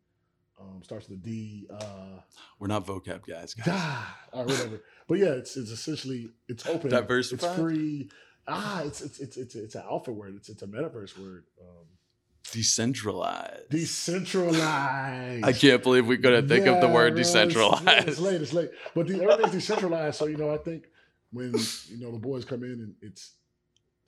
[0.60, 1.66] Um, starts with a D.
[1.70, 2.18] Uh,
[2.58, 3.54] We're not vocab guys.
[3.54, 3.66] guys.
[3.68, 4.80] ah, or whatever.
[5.06, 6.90] but yeah, it's it's essentially it's open.
[6.90, 7.50] Diversified?
[7.50, 8.10] It's free.
[8.48, 10.34] Ah, it's it's it's it's it's an alpha word.
[10.36, 11.44] It's it's a metaverse word.
[11.60, 11.86] Um,
[12.50, 13.68] Decentralized.
[13.68, 15.44] decentralized.
[15.44, 17.84] I can't believe we couldn't think of the Yeah, word bro, it's- decentralized.
[17.84, 18.40] yeah, It's, late.
[18.40, 18.70] It's late.
[18.94, 20.16] But the, everything's decentralized.
[20.16, 20.86] So you know, I think
[21.30, 21.52] when
[21.88, 23.32] you know the boys come in and it's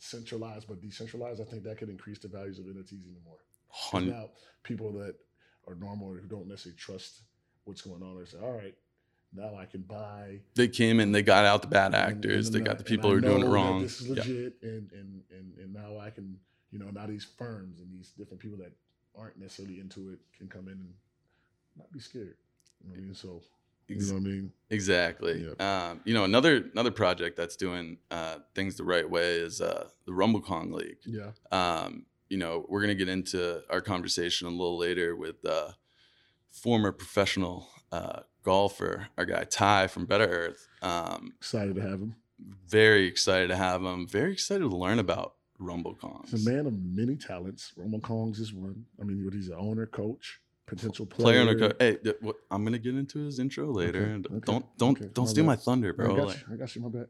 [0.01, 4.01] centralized but decentralized, I think that could increase the values of NFTs even more.
[4.03, 4.31] Now,
[4.65, 5.15] people that
[5.69, 7.21] are normal or who don't necessarily trust
[7.65, 8.75] what's going on, they say, "All right,
[9.33, 12.55] now I can buy." They came in, they got out the bad and- actors, and
[12.57, 13.83] they I- got the people who are doing it wrong.
[13.83, 14.15] This is Yeah.
[14.15, 16.41] legit, and and and and now I can,
[16.73, 18.73] you know, now these firms and these different people that
[19.15, 20.95] aren't necessarily into it can come in and
[21.77, 22.37] not be scared.
[22.81, 23.15] You know what I mean?
[23.15, 23.43] So
[23.91, 24.53] You know what I mean?
[24.71, 25.47] Exactly.
[25.59, 29.89] Um, you know, another another project that's doing uh, things the right way is uh,
[30.07, 30.99] the Rumble Kong League.
[31.05, 31.31] Yeah.
[31.51, 35.73] Um, you know, we're gonna get into our conversation a little later with uh,
[36.51, 40.69] former professional uh, golfer, our guy Ty from Better Earth.
[40.83, 42.15] Um, Excited to have him.
[42.69, 44.07] very excited to have him.
[44.07, 46.31] Very excited to learn about Rumble Kongs.
[46.31, 47.73] He's a man of many talents.
[47.79, 48.87] Kongs is one.
[49.01, 51.71] I mean, he's an owner, coach, potential Player player.
[51.71, 51.99] co- hey,
[52.51, 54.03] I'm gonna get into his intro later.
[54.03, 55.11] Okay, and okay, Don't don't okay.
[55.13, 56.17] don't My steal my thunder, I bro.
[56.17, 56.55] got Like- you.
[56.55, 56.83] I got you.
[56.83, 57.09] My bad.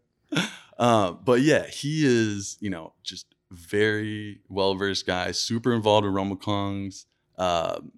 [0.78, 6.12] uh, but yeah, he is, you know, just very well versed guy, super involved in
[6.12, 7.06] Rumble Kongs.
[7.36, 7.92] Um,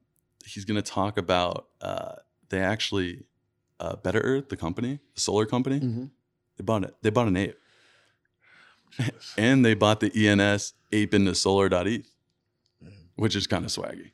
[0.46, 2.14] he's going to talk about uh,
[2.48, 3.24] they actually
[3.80, 6.10] uh, Better Earth, the company, the solar company, Mhm.
[6.56, 6.94] they bought it.
[7.02, 7.56] They bought an ape,
[9.36, 12.08] and they bought the ENS ape into solar.eth,
[12.80, 14.12] Man, which is kind of swaggy.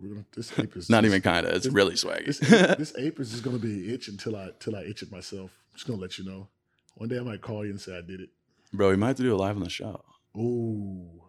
[0.00, 1.52] We're gonna, this ape is Not this- even kind of.
[1.54, 2.26] It's this- really swaggy.
[2.26, 5.10] This ape, this ape is just gonna be itch until I till I itch it
[5.12, 5.50] myself.
[5.74, 6.48] just gonna let you know.
[6.94, 8.30] One day I might call you and say I did it.
[8.72, 10.02] Bro, we might have to do it live on the show.
[10.36, 11.22] Ooh,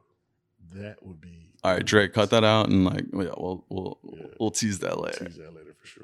[0.74, 1.52] that would be.
[1.64, 4.26] All right, Drake, cut that out and like, we'll we'll Yeah.
[4.40, 5.26] we'll tease that later.
[5.26, 6.04] Tease that later for sure.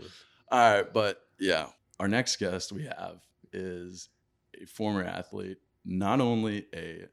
[0.51, 1.67] All right, but yeah,
[1.99, 3.19] our next guest we have
[3.51, 4.09] is
[4.61, 7.05] a former athlete, not only a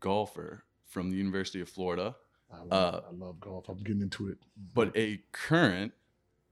[0.00, 2.14] golfer from the University of Florida,
[2.50, 3.68] I love, Uh, I love golf.
[3.68, 4.38] I'm getting into it.
[4.74, 5.92] but a current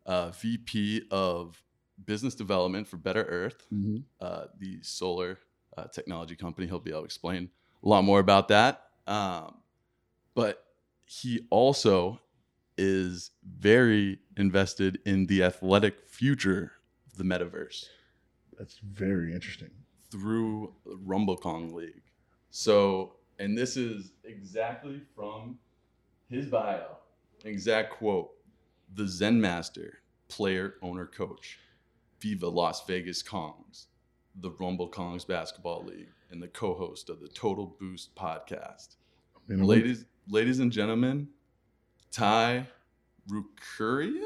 [0.05, 1.63] uh, VP of
[2.05, 4.05] business development for Better Earth, Mhm.
[4.21, 5.39] uh, the solar
[5.77, 6.67] uh, technology company.
[6.67, 7.51] He'll be able to explain
[7.83, 8.93] a lot more about that.
[9.07, 9.63] Um,
[10.35, 10.65] but
[11.07, 12.21] he also
[12.79, 16.73] is very invested in the athletic future
[17.07, 17.87] of the metaverse.
[18.59, 19.71] that's very interesting.
[20.11, 22.03] through Rumble Kong League.
[22.51, 25.59] So, and this is exactly from
[26.31, 26.97] his bio,
[27.45, 28.31] exact quote:
[28.95, 31.59] "The Zen Master, player, owner, coach,
[32.21, 33.87] Viva Las Vegas Kongs,
[34.35, 38.97] the Rumble Kongs Basketball League, and the co-host of the Total Boost podcast."
[39.35, 41.29] I mean, I wouldn't- Ladies, ladies and gentlemen,
[42.11, 42.69] Ty
[43.29, 44.23] Rucarean.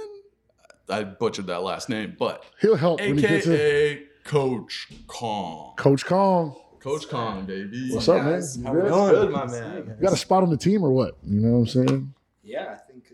[0.88, 3.52] I butchered that last name, but he'll help when he gets in.
[3.52, 5.74] AKA Coach Kong.
[5.76, 6.56] Coach Kong.
[6.80, 7.90] Coach Kong, baby.
[7.92, 8.32] What's up, man?
[8.34, 8.56] guys?
[8.56, 8.84] You How good?
[8.84, 9.10] we doing?
[9.10, 9.76] Good, my Good to see man.
[9.76, 9.94] you.
[9.98, 11.16] You got a spot on the team or what?
[11.22, 12.14] You know what I'm saying?
[12.42, 13.04] Yeah, I think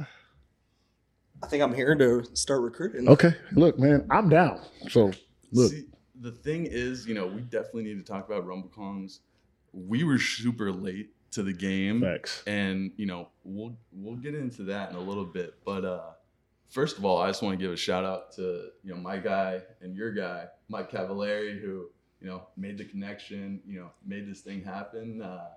[0.00, 0.04] uh,
[1.42, 3.08] I think I'm here to start recruiting.
[3.08, 3.34] Okay.
[3.52, 4.60] Look, man, I'm down.
[4.88, 5.12] So
[5.52, 5.86] look, See,
[6.20, 9.20] the thing is, you know, we definitely need to talk about Rumble Kongs.
[9.72, 12.42] We were super late to the game, facts.
[12.46, 15.54] and you know, we'll we'll get into that in a little bit.
[15.64, 16.10] But uh,
[16.68, 19.16] first of all, I just want to give a shout out to you know my
[19.18, 21.86] guy and your guy, Mike Cavallari, who
[22.22, 25.20] you know made the connection, you know, made this thing happen.
[25.20, 25.48] Uh,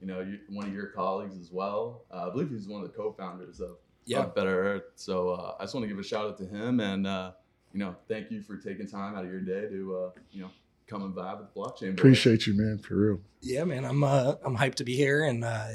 [0.00, 2.02] you know, you, one of your colleagues as well.
[2.10, 4.20] Uh, I believe he's one of the co-founders of Yeah.
[4.24, 4.82] of Better Earth.
[4.96, 7.32] So uh, I just want to give a shout out to him and uh,
[7.72, 10.50] you know thank you for taking time out of your day to uh, you know
[10.86, 11.90] come and vibe with blockchain.
[11.90, 11.98] Boys.
[12.00, 13.20] Appreciate you, man, for real.
[13.40, 15.66] Yeah, man, I'm uh, I'm hyped to be here, and uh,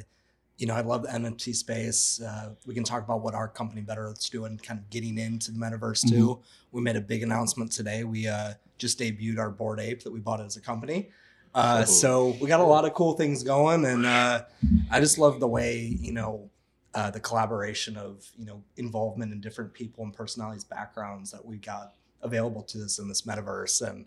[0.60, 2.22] you know, I love the NFT space.
[2.22, 5.52] Uh, we can talk about what our company Better Earth's doing, kind of getting into
[5.52, 6.40] the metaverse too.
[6.72, 8.04] We made a big announcement today.
[8.04, 11.10] We uh, just debuted our bored ape that we bought as a company.
[11.56, 11.90] Uh, Oh.
[11.92, 14.44] so we got a lot of cool things going, and uh,
[14.92, 16.50] I just love the way you know
[16.94, 21.58] uh, the collaboration of you know involvement in different people and personalities, backgrounds that we
[21.58, 24.06] got available to us in this metaverse, and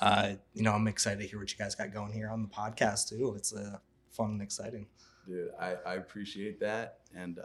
[0.00, 2.48] uh, you know I'm excited to hear what you guys got going here on the
[2.48, 3.34] podcast too.
[3.36, 3.78] It's uh,
[4.12, 4.86] fun and exciting.
[5.28, 5.50] Dude.
[5.60, 7.42] I, I appreciate that, and uh,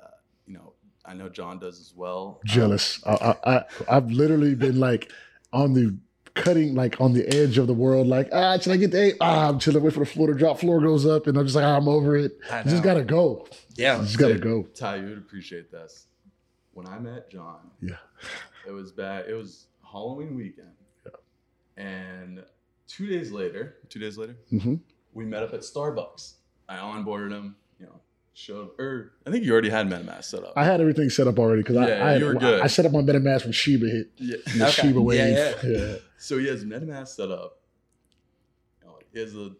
[0.47, 0.73] you know
[1.05, 2.39] I know John does as well.
[2.41, 3.01] Um, Jealous.
[3.05, 3.11] I,
[3.43, 3.63] I, I,
[3.97, 5.11] I've literally been like
[5.51, 5.95] on the
[6.33, 8.07] cutting, like on the edge of the world.
[8.07, 9.15] Like, ah, should I get the eight?
[9.21, 10.59] Ah, I'm chilling, wait for the floor to drop.
[10.59, 12.37] Floor goes up, and I'm just like, ah, I'm over it.
[12.51, 13.47] I I just gotta go.
[13.75, 14.63] yeah, I just gotta Dude, go.
[14.73, 16.07] Ty, you would appreciate this.
[16.73, 17.97] When I met John, Yeah.
[18.67, 19.25] it was bad.
[19.29, 20.71] It was Halloween weekend,
[21.05, 21.11] Yeah.
[21.83, 22.43] and
[22.87, 24.75] two days later, two days later, hmm
[25.15, 26.33] we met up at Starbucks.
[26.67, 27.55] I onboarded him.
[28.35, 30.53] You know, showed or I think you already had MetaMask set up.
[30.55, 32.61] I had everything set up already because Yeah, I, I, you were good.
[32.61, 34.11] I set up my MetaMask when Shiba hit.
[34.17, 34.37] yeah.
[34.57, 34.71] The Okay.
[34.87, 35.19] Shiba wave.
[35.37, 35.53] yeah.
[35.63, 35.95] yeah.
[36.17, 37.59] So he has MetaMask set up.
[39.13, 39.51] He has a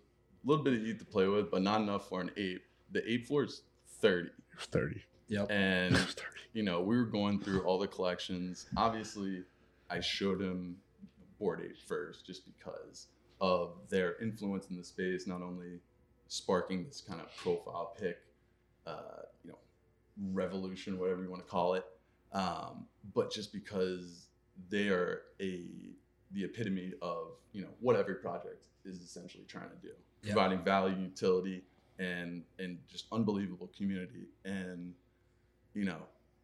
[0.43, 2.63] little bit of ETH to play with, but not enough for an ape.
[2.91, 3.61] The ape floor is
[4.01, 5.03] thirty, 30.
[5.27, 5.47] yep.
[5.51, 6.17] and 30.
[6.53, 8.65] you know, we were going through all the collections.
[8.75, 9.43] Obviously,
[9.91, 10.77] I showed him
[11.39, 13.07] Bored Ape first just because
[13.41, 15.79] of their influence in the space, not only
[16.27, 18.17] sparking this kind of profile pick,
[18.85, 19.57] uh, you know,
[20.31, 21.85] revolution, whatever you want to call it,
[22.33, 24.27] um, but just because
[24.69, 25.65] they are a
[26.31, 29.93] the epitome of you know what every project is essentially trying to do,
[30.23, 30.33] Yeah.
[30.33, 31.63] providing value, utility,
[31.99, 34.93] and and just unbelievable community and
[35.75, 35.97] you know,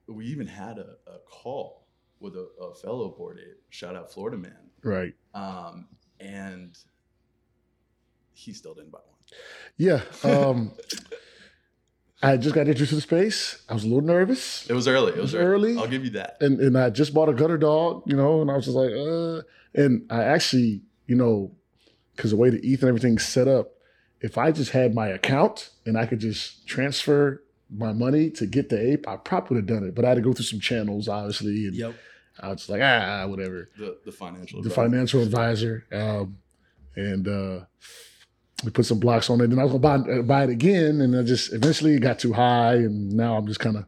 [0.07, 1.85] we even had a, a call
[2.19, 3.61] with a, a fellow bored ape.
[3.69, 4.57] Shout out Florida man.
[4.83, 5.13] Right.
[5.35, 5.87] Um,
[6.19, 6.75] and
[8.33, 9.17] he still didn't buy one.
[9.77, 10.01] Yeah.
[10.23, 10.71] Um,
[12.21, 13.61] I just got introduced to the space.
[13.69, 14.69] I was a little nervous.
[14.69, 15.13] It was early.
[15.13, 15.71] It was, was early.
[15.71, 15.77] early.
[15.81, 16.37] I'll give you that.
[16.41, 18.91] and and I just bought a gutter dog, you know, and I was just like,
[18.91, 19.41] uh,
[19.73, 21.51] and I actually, you know,
[22.15, 23.71] because the way the ETH and everything's set up,
[24.19, 27.41] if I just had my account and I could just transfer
[27.73, 29.95] my money to get the ape, I probably would have done it.
[29.95, 31.95] But I had to go through some channels, obviously, and Yep.
[32.41, 33.69] I was like, ah, whatever.
[33.77, 34.61] The the financial.
[34.61, 34.81] The advisor.
[34.89, 36.37] financial advisor, um,
[36.95, 37.65] and uh,
[38.63, 39.51] we put some blocks on it.
[39.51, 42.19] And I was gonna buy, uh, buy it again, and I just eventually it got
[42.19, 43.85] too high, and now I'm just kind of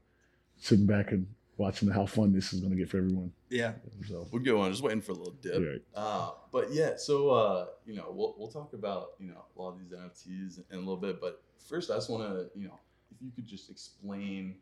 [0.57, 3.31] sitting back and watching how fun this is gonna get for everyone.
[3.49, 3.73] Yeah.
[4.07, 4.27] So.
[4.31, 4.71] We'll go on.
[4.71, 5.55] Just waiting for a little dip.
[5.55, 5.81] Right.
[5.93, 9.73] Uh, but yeah, so uh, you know, we'll we'll talk about you know a lot
[9.73, 11.19] of these NFTs in a little bit.
[11.19, 12.79] But first, I just want to you know
[13.11, 14.55] if you could just explain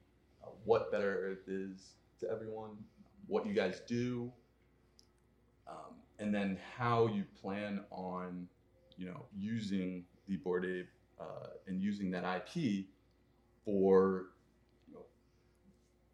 [0.43, 2.71] uh, what Better Earth is to everyone,
[3.27, 4.31] what you guys do,
[5.67, 8.47] um, and then how you plan on
[8.99, 12.85] you know using the Bored Ape uh, and using that IP
[13.65, 14.25] for
[14.87, 15.05] you know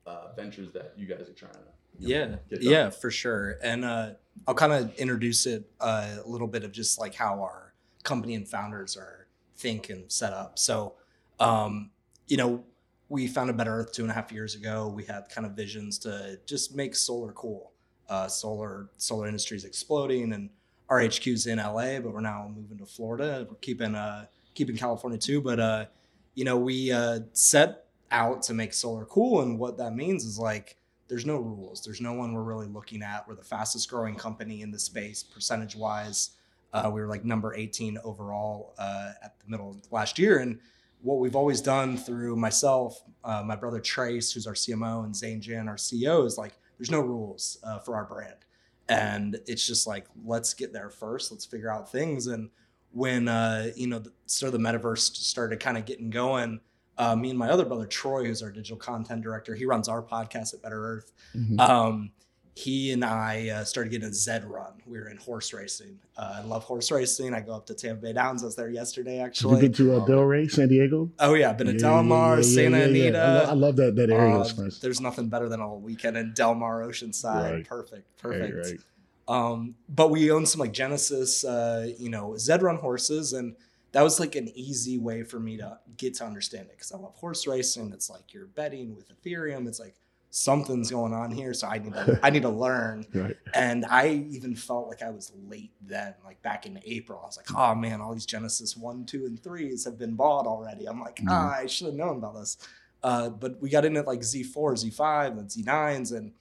[0.05, 1.59] uh, ventures that you guys are trying to
[1.97, 3.57] you know, Yeah, yeah, for sure.
[3.63, 4.11] And uh,
[4.47, 8.35] I'll kind of introduce it uh, a little bit of just like how our company
[8.35, 10.59] and founders are think and set up.
[10.59, 10.93] So,
[11.39, 11.91] um,
[12.27, 12.63] you know,
[13.09, 14.87] we founded Better Earth two and a half years ago.
[14.87, 17.71] We had kind of visions to just make solar cool.
[18.07, 20.49] Uh, solar solar industry is exploding, and
[20.89, 23.45] our HQ's in LA, but we're now moving to Florida.
[23.49, 25.85] We're keeping uh, keeping California too, but uh,
[26.33, 30.37] you know, we uh, set out to make solar cool, and what that means is
[30.37, 31.83] like there's no rules.
[31.83, 33.27] There's no one we're really looking at.
[33.27, 36.31] We're the fastest growing company in the space, percentage wise.
[36.73, 40.39] Uh, we were like number 18 overall uh, at the middle of last year.
[40.39, 40.59] And
[41.01, 45.39] what we've always done through myself, uh, my brother Trace, who's our CMO, and Zane
[45.39, 48.44] Jan, our CEO, is like there's no rules uh, for our brand.
[48.87, 51.31] And it's just like, let's get there first.
[51.31, 52.27] Let's figure out things.
[52.27, 52.49] And
[52.91, 56.59] when, uh, you know, the, sort of the metaverse started kind of getting going,
[56.97, 60.01] uh, me and my other brother Troy, who's our digital content director, he runs our
[60.01, 61.11] podcast at Better Earth.
[61.35, 61.59] Mhm.
[61.59, 62.11] Um,
[62.57, 64.71] he and I uh, started getting a Zed run.
[64.85, 65.99] We were in horse racing.
[66.17, 67.33] Uh, I love horse racing.
[67.33, 68.43] I go up to Tampa Bay Downs.
[68.43, 69.61] I was there yesterday, Have you actually.
[69.61, 71.11] been to uh, Delray, San Diego?
[71.19, 72.83] oh yeah, been to Yeah, Del Mar, yeah, yeah, Santa.
[72.85, 73.19] Anita.
[73.19, 74.37] I, lo- I love that that area.
[74.57, 74.79] Nice.
[74.79, 77.51] There's nothing better than a weekend in Del Mar, Oceanside.
[77.55, 77.67] Right.
[77.67, 78.67] Perfect, Right, perfect.
[78.67, 78.79] right.
[79.27, 83.55] Um, but we own some like Genesis, uh, you know, Zed run horses, and
[83.91, 86.97] that was like an easy way for me to get to understand it because I
[86.97, 87.91] love horse racing.
[87.91, 89.67] It's like you're betting with Ethereum.
[89.67, 89.95] It's like
[90.37, 93.05] something's going on here, so I need to I need to learn.
[93.13, 93.37] Right.
[93.53, 97.19] And I even felt like I was late then, like back in April.
[97.23, 100.45] I was like, oh man, all these Genesis one, two, and threes have been bought
[100.45, 100.87] already.
[100.87, 102.57] I'm like, ah, I should have known about this.
[103.01, 106.33] Uh, but we got in at like Z4, Z5, and Z9s, and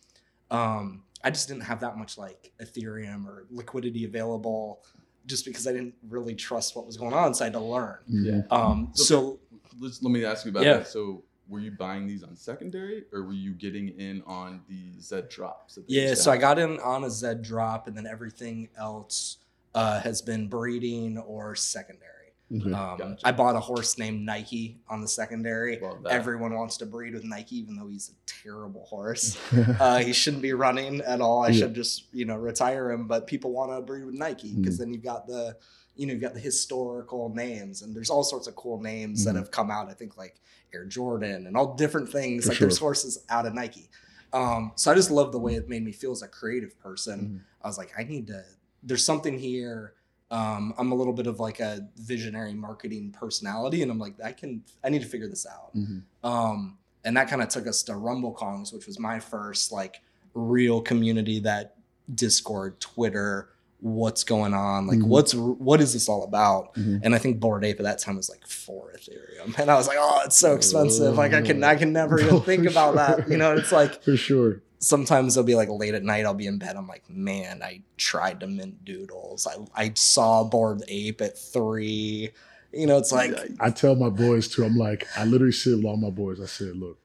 [0.50, 4.82] um, I just didn't have that much like Ethereum or liquidity available
[5.26, 7.32] just because I didn't really trust what was going on.
[7.32, 7.98] So I had to learn.
[8.10, 8.46] Mhm.
[8.52, 9.38] Um, So- so
[9.80, 10.74] Let's, let me ask you about Yeah.
[10.78, 10.88] that.
[10.88, 15.22] So, were you buying these on secondary, or were you getting in on the Z
[15.30, 15.74] drops?
[15.76, 19.38] that Yeah, so I got in on a Z drop, and then everything else
[19.74, 22.10] uh, has been breeding or secondary.
[22.54, 22.72] Okay.
[22.72, 23.16] Um, Gotcha.
[23.24, 25.80] I bought a horse named Nike on the secondary.
[26.08, 29.36] Everyone wants to breed with Nike, even though he's a terrible horse.
[29.80, 31.42] Uh, he shouldn't be running at all.
[31.42, 31.60] I Yeah.
[31.60, 33.06] should just you know retire him.
[33.08, 34.78] But people want to breed with Nike because Mhm.
[34.78, 35.56] then you've got the
[35.96, 39.34] you know you've got the historical names, and there's all sorts of cool names that
[39.34, 39.38] Mhm.
[39.38, 39.88] have come out.
[39.88, 40.40] I think like
[40.72, 42.44] Air Jordan and all different things.
[42.44, 43.88] For like there's horses out of Nike.
[44.32, 47.20] Um, so I just love the way it made me feel as a creative person.
[47.20, 47.40] Mhm.
[47.62, 48.44] I was like, I need to.
[48.82, 49.94] There's something here.
[50.30, 54.32] Um, I'm a little bit of like a visionary marketing personality, and I'm like, I
[54.32, 54.64] can.
[54.82, 55.74] I need to figure this out.
[55.76, 56.02] Mhm.
[56.24, 60.00] Um, and that kind of took us to Rumble Kongs, which was my first like
[60.34, 61.76] real community that
[62.12, 63.50] Discord, Twitter,
[63.80, 65.08] what's going on, like Mhm.
[65.08, 66.74] what's what is this all about?
[66.74, 67.00] Mhm.
[67.02, 69.86] And I think Bored Ape at that time was like four Ethereum, and I was
[69.86, 71.16] like, oh, it's so expensive.
[71.16, 73.16] Like I can I can never even think about sure.
[73.16, 73.28] that.
[73.30, 74.62] You know, it's like For sure.
[74.78, 76.24] sometimes it'll be like late at night.
[76.24, 76.76] I'll be in bed.
[76.76, 79.46] I'm like, man, I tried to mint doodles.
[79.46, 82.30] I I saw Bored Ape at three.
[82.72, 84.64] You know, it's like I tell my boys too.
[84.64, 86.98] I'm like, I literally said with all my boys, I said, look,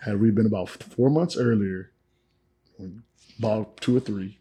[0.00, 1.90] had we been about four months earlier,
[3.38, 4.38] about two or three,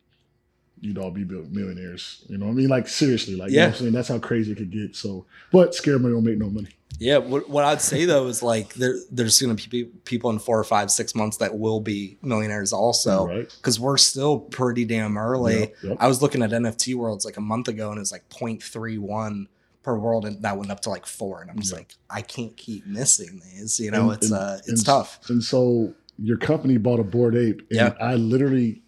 [0.83, 2.23] you'd all be millionaires.
[2.27, 2.67] You know what I mean?
[2.69, 3.91] Like seriously, like you know what I'm saying?
[3.93, 4.95] That's how crazy it could get.
[4.95, 6.69] So, but scare money don't make no money.
[6.99, 10.37] Yeah, what, what I'd say though is like there there's going to be people in
[10.39, 13.55] four or five, six months that will be millionaires also right?
[13.57, 15.59] because we're still pretty damn early.
[15.61, 15.97] Yep, yep.
[15.99, 19.47] I was looking at NFT worlds like a month ago and it was like 0.31
[19.81, 21.79] per world and that went up to like four and I'm just Yeah.
[21.79, 23.79] like I can't keep missing these.
[23.79, 25.19] You know, And- it's and- uh it's and- tough.
[25.29, 27.93] And so your company bought a bored ape, and Yeah.
[27.99, 28.83] I literally,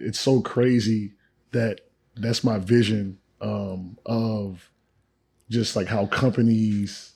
[0.00, 1.12] it's so crazy
[1.54, 1.80] that
[2.16, 4.70] that's my vision um, of
[5.50, 7.12] just like how companies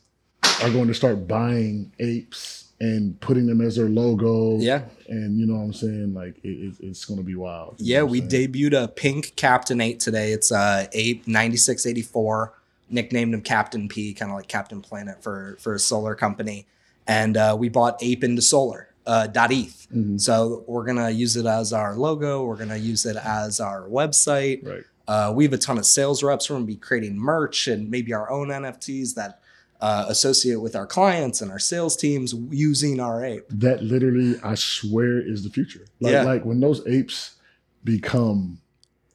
[0.63, 4.59] are going to start buying apes and putting them as their logo.
[4.59, 4.83] Yeah.
[5.09, 7.77] and you know what I'm saying, like it, it, it's going to be wild.
[7.79, 8.53] Yeah, we saying?
[8.53, 10.33] debuted a pink Captain 8 today.
[10.33, 12.55] It's uh, Ape 9684.
[12.91, 16.67] Nicknamed him Captain P, kind of like Captain Planet for, for a solar company.
[17.07, 19.89] And uh, we bought Ape into solar, uh, .eth.
[19.93, 20.21] Mhm.
[20.21, 22.45] So we're going to use it as our logo.
[22.45, 24.65] We're going to use it as our website.
[24.67, 24.85] right.
[25.09, 26.49] Uh, we have a ton of sales reps.
[26.51, 29.41] We're going to be creating merch and maybe our own NFTs that
[29.81, 33.45] uh, associate with our clients and our sales teams using our ape.
[33.49, 36.25] that literally i swear is the future like Yeah.
[36.25, 37.37] like when those apes
[37.85, 38.59] become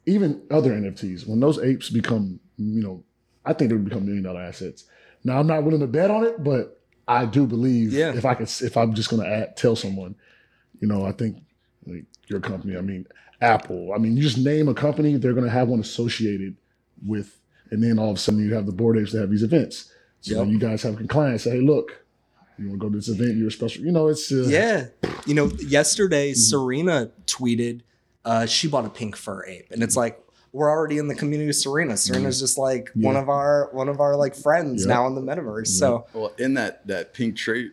[0.05, 3.03] even other nfts when those apes become you know
[3.45, 4.85] i think they would become million dollar assets
[5.25, 8.13] now i'm not willing to bet on it but i do believe Yeah.
[8.13, 10.15] if i could if i'm just going to add, tell someone
[10.79, 11.37] you know i think
[11.85, 13.05] like your company i mean
[13.41, 16.55] apple i mean you just name a company they're going to have one associated
[17.05, 17.39] with
[17.71, 19.91] and then all of a sudden you have the bored apes that have these events
[20.21, 20.47] so Yep.
[20.47, 21.99] you guys have clients say hey look
[22.57, 24.87] you want to go to this event you're a special you know it's uh, Yeah.
[25.25, 26.35] You know, yesterday Mhm.
[26.37, 27.81] Serena tweeted
[28.25, 30.19] uh, she bought a pink fur ape, and it's like
[30.53, 31.97] we're already in the community of Serena.
[31.97, 34.93] Serena's just like one of our one of our like friends Yeah.
[34.93, 35.65] now in the metaverse.
[35.73, 35.79] Yeah.
[35.79, 37.71] So Well, in that that pink trait,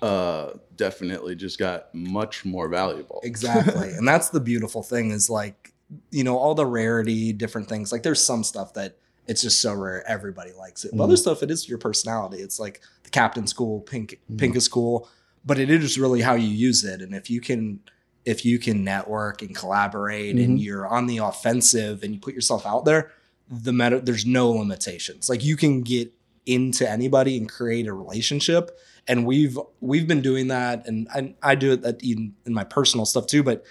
[0.00, 3.20] uh, definitely just got much more valuable.
[3.24, 5.72] exactly, and that's the beautiful thing is like
[6.10, 7.92] you know all the rarity, different things.
[7.92, 8.96] Like there's some stuff that
[9.26, 10.92] it's just so rare everybody likes it.
[10.92, 11.04] But Mhm.
[11.04, 12.38] other stuff it is your personality.
[12.38, 14.38] It's like the captain's cool, pink Mhm.
[14.38, 15.08] pink is cool,
[15.44, 17.00] but it is really how you use it.
[17.02, 17.80] And if you can
[18.26, 20.62] if you can network and collaborate and Mhm.
[20.62, 23.12] you're on the offensive and you put yourself out there,
[23.48, 25.28] the meta there's no limitations.
[25.28, 26.12] Like you can get
[26.44, 28.76] into anybody and create a relationship.
[29.08, 32.64] And we've we've been doing that, and I, I do it that in, in my
[32.64, 33.44] personal stuff too.
[33.44, 33.64] But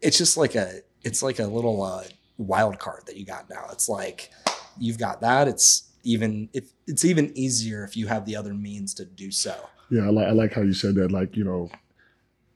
[0.00, 2.04] it's just like a it's like a little uh,
[2.38, 3.66] wild card that you got now.
[3.70, 4.30] It's like
[4.78, 5.46] you've got that.
[5.46, 9.54] It's even if it's even easier if you have the other means to do so.
[9.90, 11.12] Yeah, I like I like how you said that.
[11.12, 11.68] Like you know,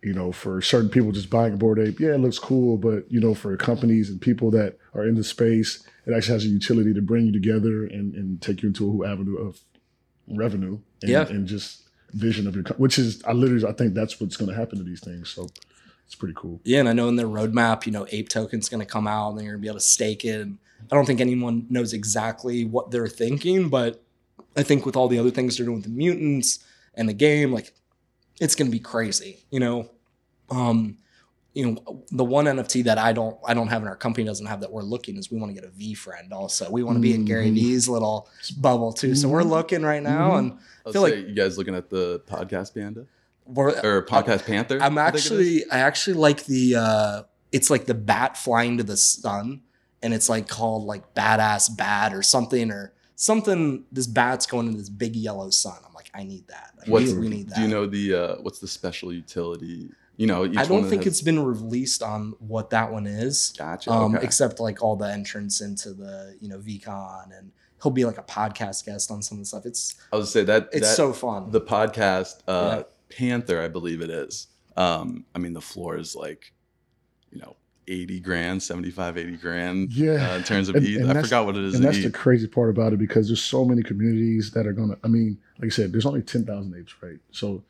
[0.03, 2.77] you know, for certain people just buying a bored ape, yeah, it looks cool.
[2.77, 6.45] But you know, for companies and people that are in the space, it actually has
[6.45, 9.61] a utility to bring you together and, and take you into a whole avenue of
[10.29, 11.27] revenue and, Yeah.
[11.29, 11.83] and just
[12.13, 14.79] vision of your, co- which is I literally I think that's what's going to happen
[14.79, 15.29] to these things.
[15.29, 15.49] So
[16.07, 16.61] it's pretty cool.
[16.65, 19.31] Yeah, and I know in their roadmap, you know, Ape Token's going to come out
[19.31, 20.41] and they're going to be able to stake it.
[20.41, 20.59] And
[20.91, 24.03] I don't think anyone knows exactly what they're thinking, but
[24.57, 26.59] I think with all the other things they're doing with the mutants
[26.95, 27.73] and the game, like
[28.41, 29.39] it's going to be crazy.
[29.51, 29.91] You know,
[30.51, 30.97] um,
[31.53, 34.47] you know, the one NFT that I don't, I don't have in our company doesn't
[34.47, 36.71] have that we're looking is we want to get a VeeFriend also.
[36.71, 37.55] We want to be in Gary Mhm.
[37.55, 38.29] V's little
[38.59, 39.15] bubble too.
[39.17, 39.51] So we're Mhm.
[39.51, 40.39] looking right now, Mhm.
[40.39, 43.07] and I'll feel say like- you guys looking at the podcast Panda
[43.47, 44.81] or podcast Panther.
[44.81, 45.25] I'm I think it is?
[45.27, 49.63] actually I actually like the uh it's like the bat flying to the sun
[50.05, 54.79] and it's like called like badass bat or something or something this bat's going into
[54.79, 55.75] this big yellow sun.
[56.15, 56.73] I need that.
[56.79, 57.57] Like, What's, we, need that.
[57.57, 59.91] Do you know the uh, what's the special utility?
[60.17, 63.55] You know, I don't think has- it's been released on what that one is.
[63.57, 63.91] gotcha.
[63.91, 64.25] Um okay.
[64.25, 67.53] except like all the entrance into the, you know, VeeCon and
[67.83, 69.65] he'll be like a podcast guest on some of the stuff.
[69.65, 71.51] It's I was say that it's that, so fun.
[71.51, 73.17] the podcast uh, Yeah.
[73.17, 74.49] Panther, I believe it is.
[74.77, 76.53] Um, I mean, the floor is like,
[77.33, 77.57] you know,
[77.91, 80.33] 80 grand, 75, 80 grand Yeah.
[80.33, 81.01] uh, in terms of And- ETH.
[81.01, 83.43] and I forgot what it is And that's the crazy part about it because there's
[83.43, 84.97] so many communities that are gonna.
[85.05, 87.19] I mean, like I said, there's only ten thousand apes, right?
[87.33, 87.63] So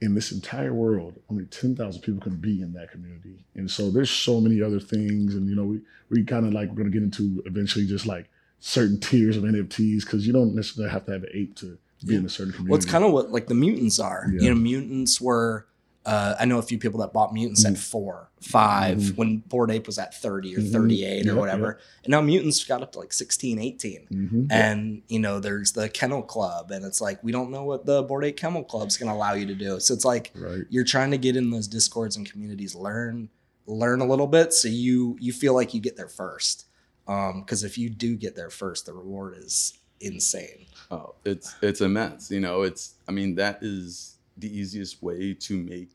[0.00, 3.90] in this entire world, only ten thousand people can be in that community, and so
[3.90, 5.80] there's so many other things, and you know, we
[6.10, 8.28] we kind of like we're gonna get into eventually just like
[8.60, 11.76] certain tiers of NFTs because you don't necessarily have to have an ape to
[12.06, 12.70] be in a certain community.
[12.70, 14.28] Well, it's kind of what like the mutants are.
[14.32, 14.42] Yeah.
[14.42, 15.66] You know, mutants were.
[16.04, 17.78] Uh, I know a few people that bought mutants at Mhm.
[17.78, 19.16] four, 5 Mhm.
[19.16, 20.72] when Bored Ape was at 30 or Mhm.
[20.72, 21.78] 38 or Yep, whatever.
[22.04, 24.06] And now mutants got up to like 16, 18.
[24.10, 24.46] Mhm.
[24.50, 26.72] And, you know, there's the Kennel Club.
[26.72, 29.34] And it's like, we don't know what the Bored Ape Kennel Club's going to allow
[29.34, 29.78] you to do.
[29.78, 30.62] So it's like, right.
[30.70, 33.28] you're trying to get in those discords and communities, learn,
[33.68, 34.52] learn a little bit.
[34.52, 36.64] So you, you feel like you get there first.
[37.06, 40.66] Um, cause if you do get there first, the reward is insane.
[40.90, 42.30] Oh, it's it's immense.
[42.30, 45.90] You know, it's I mean that is the easiest way to make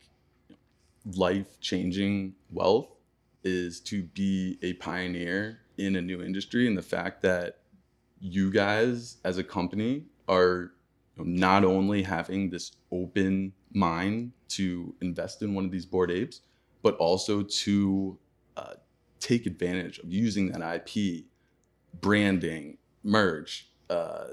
[1.16, 2.88] life changing wealth
[3.44, 7.60] is to be a pioneer in a new industry and the fact that
[8.20, 10.72] you guys as a company are
[11.18, 16.42] not only having this open mind to invest in one of these bored apes
[16.82, 18.18] but also to
[18.56, 18.74] uh,
[19.20, 21.26] take advantage of using that ip
[22.02, 24.28] branding merch uh,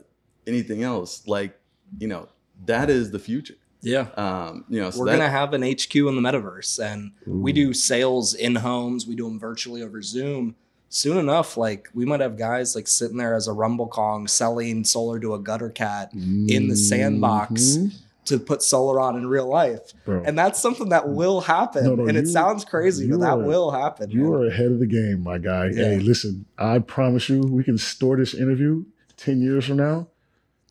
[0.46, 1.26] anything else.
[1.26, 1.58] Like
[1.98, 2.28] you know
[2.66, 3.54] that is the future
[3.84, 4.08] Yeah.
[4.16, 7.52] Um, you know, so We're that- gonna have an HQ in the metaverse, and we
[7.52, 9.06] do sales in homes.
[9.06, 10.56] We do them virtually over Zoom.
[10.88, 14.84] Soon enough, like we might have guys like sitting there as a Rumble Kong selling
[14.84, 17.94] solar to a gutter cat in the sandbox Mhm.
[18.26, 21.84] to put solar on in real life, Bro, and that's something that will happen.
[21.84, 24.08] No, no, and it sounds crazy, but that are- will happen.
[24.10, 24.32] you man.
[24.34, 25.70] are ahead of the game, my guy.
[25.74, 25.84] Yeah.
[25.90, 28.84] Hey, listen, I promise you, we can store this interview
[29.16, 30.06] 10 years from now.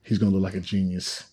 [0.04, 1.26] He's going to look like a genius.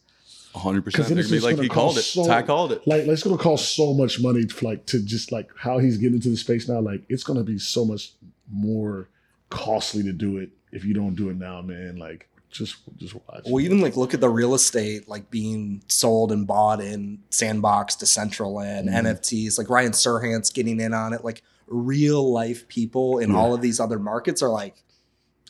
[0.54, 0.94] 100%.
[0.94, 2.02] 'Cause then They're it's gonna be like gonna he called it.
[2.02, 2.86] so- Ty called it.
[2.86, 5.96] Like, it's going to cost so much money to, like, to just like how he's
[5.98, 6.80] getting into the space now.
[6.80, 8.12] Like, it's going to be so much
[8.50, 9.08] more
[9.48, 11.96] costly to do it if you don't do it now, man.
[11.96, 13.44] Like, just, just watch.
[13.46, 17.94] Well, even like look at the real estate like being sold and bought in Sandbox,
[17.94, 19.04] Decentraland, Mhm.
[19.04, 19.56] NFTs.
[19.56, 21.24] Like Ryan Serhant's getting in on it.
[21.24, 23.36] Like real life people in Yeah.
[23.36, 24.82] all of these other markets are like,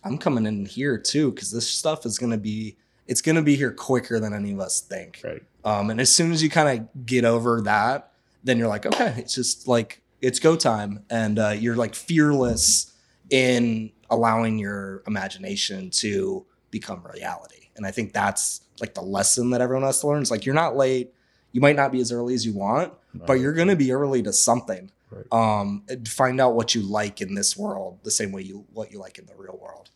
[0.04, 2.76] I'm coming in here too because this stuff is gonna be
[3.10, 5.20] it's gonna be here quicker than any of us think.
[5.24, 5.42] Right.
[5.64, 8.12] Um, and as soon as you kind of get over that,
[8.44, 12.92] then you're like, okay, it's just like it's go time, and uh, you're like fearless
[13.28, 17.68] in allowing your imagination to become reality.
[17.76, 20.22] And I think that's like the lesson that everyone has to learn.
[20.22, 21.12] It's like you're not late.
[21.50, 24.32] You might not be as early as you want, but you're gonna be early to
[24.32, 24.92] something.
[25.10, 25.26] Right.
[25.32, 28.92] Um, and find out what you like in this world the same way you what
[28.92, 29.90] you like in the real world.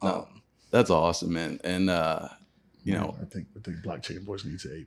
[0.00, 0.28] No.
[0.30, 1.58] Um, That's awesome, man.
[1.64, 2.28] And uh,
[2.84, 4.84] you know, I think, I think blockchain boys need to,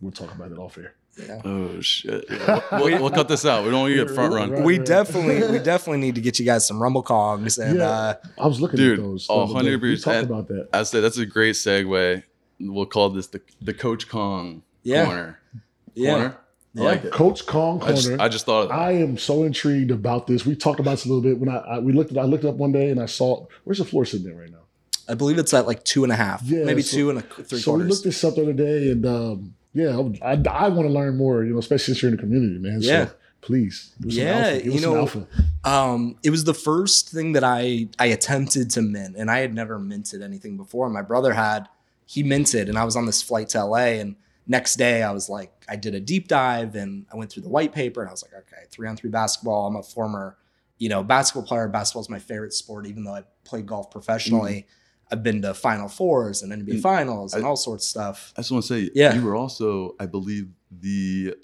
[0.00, 0.94] we'll talk about it off air.
[1.18, 1.40] yeah.
[1.44, 2.24] oh shit.
[2.30, 3.64] Yeah, we'll, we'll, we'll cut this out.
[3.64, 4.50] We don't want you to get front run.
[4.52, 4.86] Right, we right.
[4.86, 7.88] definitely we definitely need to get you guys some rumble kongs and Yeah.
[7.88, 9.26] uh I was looking Dude, at those.
[9.28, 9.76] oh, the other day.
[9.76, 10.02] We 100%.
[10.04, 10.68] talked about that.
[10.72, 12.22] I said that's a great segue.
[12.60, 15.04] We'll call this the the Coach Kong Yeah.
[15.06, 15.38] corner.
[15.94, 16.36] yeah Corner.
[16.76, 16.84] I Yeah.
[16.84, 17.12] like it.
[17.12, 17.94] Coach Kong I Corner.
[17.96, 18.74] just, I just thought of that.
[18.78, 20.46] I am so intrigued about this.
[20.46, 22.12] We talked about this a little bit when I, I we looked.
[22.12, 24.50] At, I looked up one day and I saw where's the floor sitting there right
[24.50, 24.58] now.
[25.08, 27.22] I believe it's at like two and a half, Yeah, maybe so- two and a
[27.22, 29.90] three so we looked this up the other day, and um, yeah,
[30.22, 31.44] I, I, want to learn more.
[31.44, 32.78] You know, especially since you're in the community, man.
[32.80, 33.06] Yeah.
[33.06, 34.54] So please, Yeah.
[34.54, 35.26] You know, alpha.
[35.64, 39.54] um, it was the first thing that I I attempted to mint, and I had
[39.54, 40.88] never minted anything before.
[40.90, 41.68] My brother had,
[42.06, 45.28] he minted, and I was on this flight to LA, and next day I was
[45.28, 48.12] like, I did a deep dive, and I went through the white paper, and I
[48.12, 49.68] was like, okay, three on three basketball.
[49.68, 50.36] I'm a former,
[50.78, 51.68] you know, basketball player.
[51.68, 54.66] Basketball is my favorite sport, even though I played golf professionally.
[55.10, 56.82] I've been to Final Fours and NBA Mm.
[56.82, 58.32] Finals and I- all sorts of stuff.
[58.36, 59.14] I just want to say, Yeah.
[59.14, 61.34] you were also, I believe, the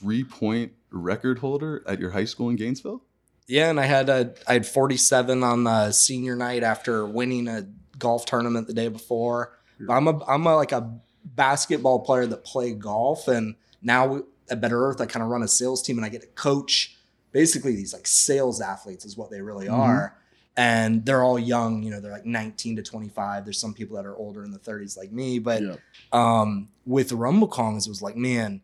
[0.00, 3.02] three point record holder at your high school in Gainesville.
[3.46, 7.68] Yeah, and I had a I had 47 on the senior night after winning a
[7.98, 9.52] golf tournament the day before.
[9.88, 10.92] I'm a I'm a, like a
[11.24, 15.48] basketball player that played golf, and now at Better Earth I kind of run a
[15.48, 16.96] sales team, and I get to coach
[17.32, 19.78] basically these like sales athletes is what they really Mhm.
[19.78, 20.16] are.
[20.56, 23.44] And they're all young, you know, they're like 19 to 25.
[23.44, 25.76] There's some people that are older in the 30s like me, but Yeah.
[26.12, 28.60] um, with Rumble Kongs, it was like, man,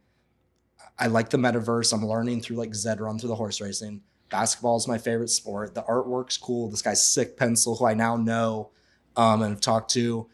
[0.99, 1.93] I like the metaverse.
[1.93, 4.03] I'm learning through like Zed Run through the horse racing.
[4.31, 5.75] Basketball is my favorite sport.
[5.75, 6.69] The artwork's cool.
[6.69, 8.71] This guy's sick pencil, who I now know
[9.17, 10.27] um, and have talked to.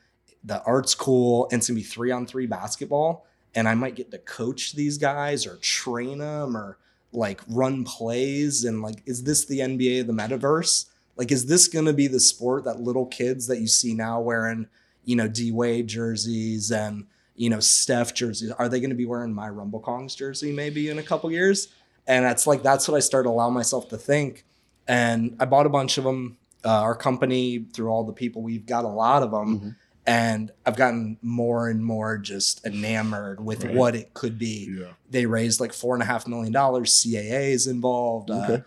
[0.44, 1.48] The art's cool.
[1.52, 3.26] And it's gonna be three on three basketball.
[3.54, 6.78] And I might get to coach these guys or train them or
[7.12, 8.64] like run plays.
[8.64, 10.86] And like, is this the NBA of the metaverse?
[11.16, 14.66] Like, is this gonna be the sport that little kids that you see now wearing,
[15.04, 18.50] you know, D Wade jerseys and you know, Steph jerseys.
[18.52, 21.68] Are they going to be wearing my Rumble Kongs jersey maybe in a couple years?
[22.06, 24.44] And that's like that's what I started to allow myself to think.
[24.86, 26.36] And I bought a bunch of them.
[26.62, 29.60] Uh, our company, through all the people, we've got a lot of them.
[29.60, 29.76] Mhm.
[30.06, 33.74] And I've gotten more and more just enamored with Right.
[33.74, 34.68] what it could be.
[34.78, 34.88] Yeah.
[35.10, 36.92] They raised like four and a half million dollars.
[36.92, 38.30] CAA is involved.
[38.30, 38.62] Uh, Okay.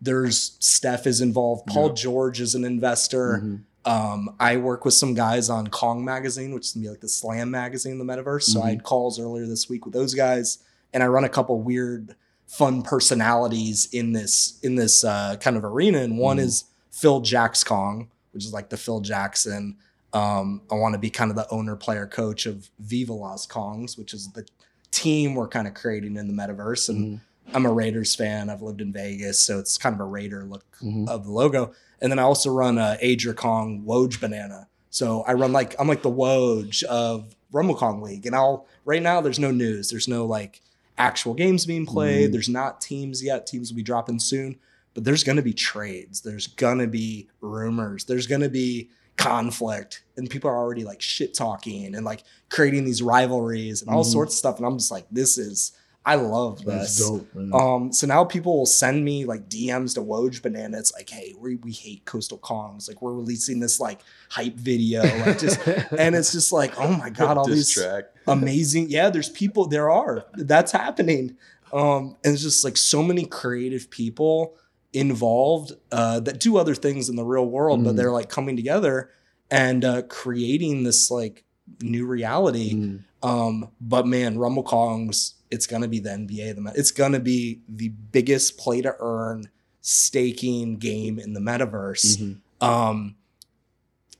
[0.00, 1.66] There's Steph is involved.
[1.66, 1.94] Paul Yeah.
[1.94, 3.40] George is an investor.
[3.42, 3.60] Mhm.
[3.84, 7.08] Um, I work with some guys on Kong Magazine, which is gonna be like the
[7.08, 8.42] Slam magazine in the metaverse.
[8.44, 10.58] So I had calls earlier this week with those guys,
[10.92, 12.14] and I run a couple weird,
[12.46, 15.98] fun personalities in this in this uh, kind of arena.
[15.98, 16.40] And one Mhm.
[16.44, 19.76] is Phil Jacks Kong, which is like the Phil Jackson.
[20.12, 23.96] Um, I want to be kind of the owner, player, coach of Viva Las Kongs,
[23.98, 24.44] which is the
[24.90, 26.88] team we're kind of creating in the metaverse.
[26.88, 27.20] And Mhm.
[27.54, 28.50] I'm a Raiders fan.
[28.50, 31.08] I've lived in Vegas, so it's kind of a Raider look Mhm.
[31.08, 31.72] of the logo.
[32.00, 34.68] And then I also run a Adria Kong Woj Banana.
[34.90, 38.26] So I run like I'm like the Woj of Rumble Kong League.
[38.26, 39.88] And I'll right now there's no news.
[39.90, 40.60] There's no like
[40.98, 42.28] actual games being played.
[42.30, 42.32] Mhm.
[42.32, 43.46] There's not teams yet.
[43.46, 44.56] Teams will be dropping soon.
[44.94, 46.20] But there's gonna be trades.
[46.20, 48.04] There's gonna be rumors.
[48.04, 50.02] There's gonna be conflict.
[50.16, 54.12] And people are already like shit talking and like creating these rivalries and all Mhm.
[54.12, 54.56] sorts of stuff.
[54.58, 55.72] And I'm just like, this is
[56.06, 57.06] I love That's this.
[57.06, 57.50] dope, man.
[57.52, 60.78] Um, so now people will send me like DMs to Woj Banana.
[60.78, 62.88] It's like, hey, we, we hate Coastal Kongs.
[62.88, 65.60] Like we're releasing this like hype video, like just,
[65.98, 68.04] and it's just like, oh my god, all Diss these, track.
[68.26, 68.86] amazing.
[68.88, 69.66] Yeah, there's people.
[69.66, 70.24] There are.
[70.34, 71.36] That's happening.
[71.74, 74.56] Um, and it's just like so many creative people
[74.94, 77.96] involved uh, that do other things in the real world, but Mm.
[77.98, 79.10] they're like coming together
[79.50, 81.44] and uh, creating this like
[81.82, 82.74] new reality.
[82.74, 83.04] Mm.
[83.22, 86.54] Um, but man, Rumble Kongs, it's gonna be the NBA.
[86.54, 89.48] The it's gonna be the biggest play to earn
[89.80, 92.16] staking game in the metaverse.
[92.18, 92.36] Mhm.
[92.60, 93.14] Um,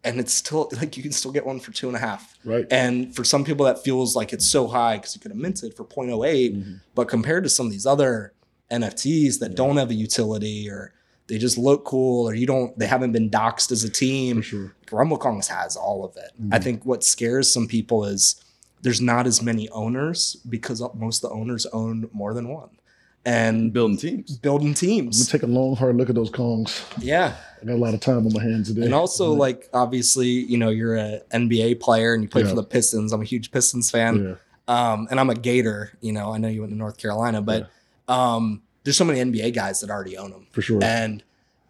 [0.05, 2.39] and it's still like you can still get one for two and a half.
[2.45, 2.67] Right.
[2.71, 5.75] And for some people, that feels like it's so high because you could have minted
[5.75, 6.55] for 0.08.
[6.57, 6.81] Mhm.
[6.95, 8.33] But compared to some of these other
[8.71, 9.57] NFTs that Yeah.
[9.57, 10.93] don't have a utility or
[11.27, 14.41] they just look cool or you don't, they haven't been doxed as a For team,
[14.41, 14.75] sure.
[14.91, 16.31] Rumble Kongs has all of it.
[16.53, 16.63] I Mhm.
[16.65, 18.37] think what scares some people is
[18.83, 22.71] there's not as many owners because most of the owners own more than one
[23.27, 24.39] and building teams.
[24.39, 25.27] building I'm teams.
[25.27, 26.83] gonna take a long, hard look at those Kongs.
[26.99, 27.35] Yeah.
[27.61, 28.87] I got a lot of time on my hands today.
[28.87, 29.39] And also, Yeah.
[29.39, 32.51] like, obviously, you know, you're an NBA player and you play Yeah.
[32.51, 33.13] for the Pistons.
[33.13, 34.37] I'm a huge Pistons fan.
[34.69, 35.93] yeah, Um, and I'm a Gator.
[36.01, 37.69] You know, I know you went to North Carolina, but
[38.07, 40.47] um, there's so many NBA guys that already own them.
[40.53, 40.83] for sure.
[40.83, 41.23] And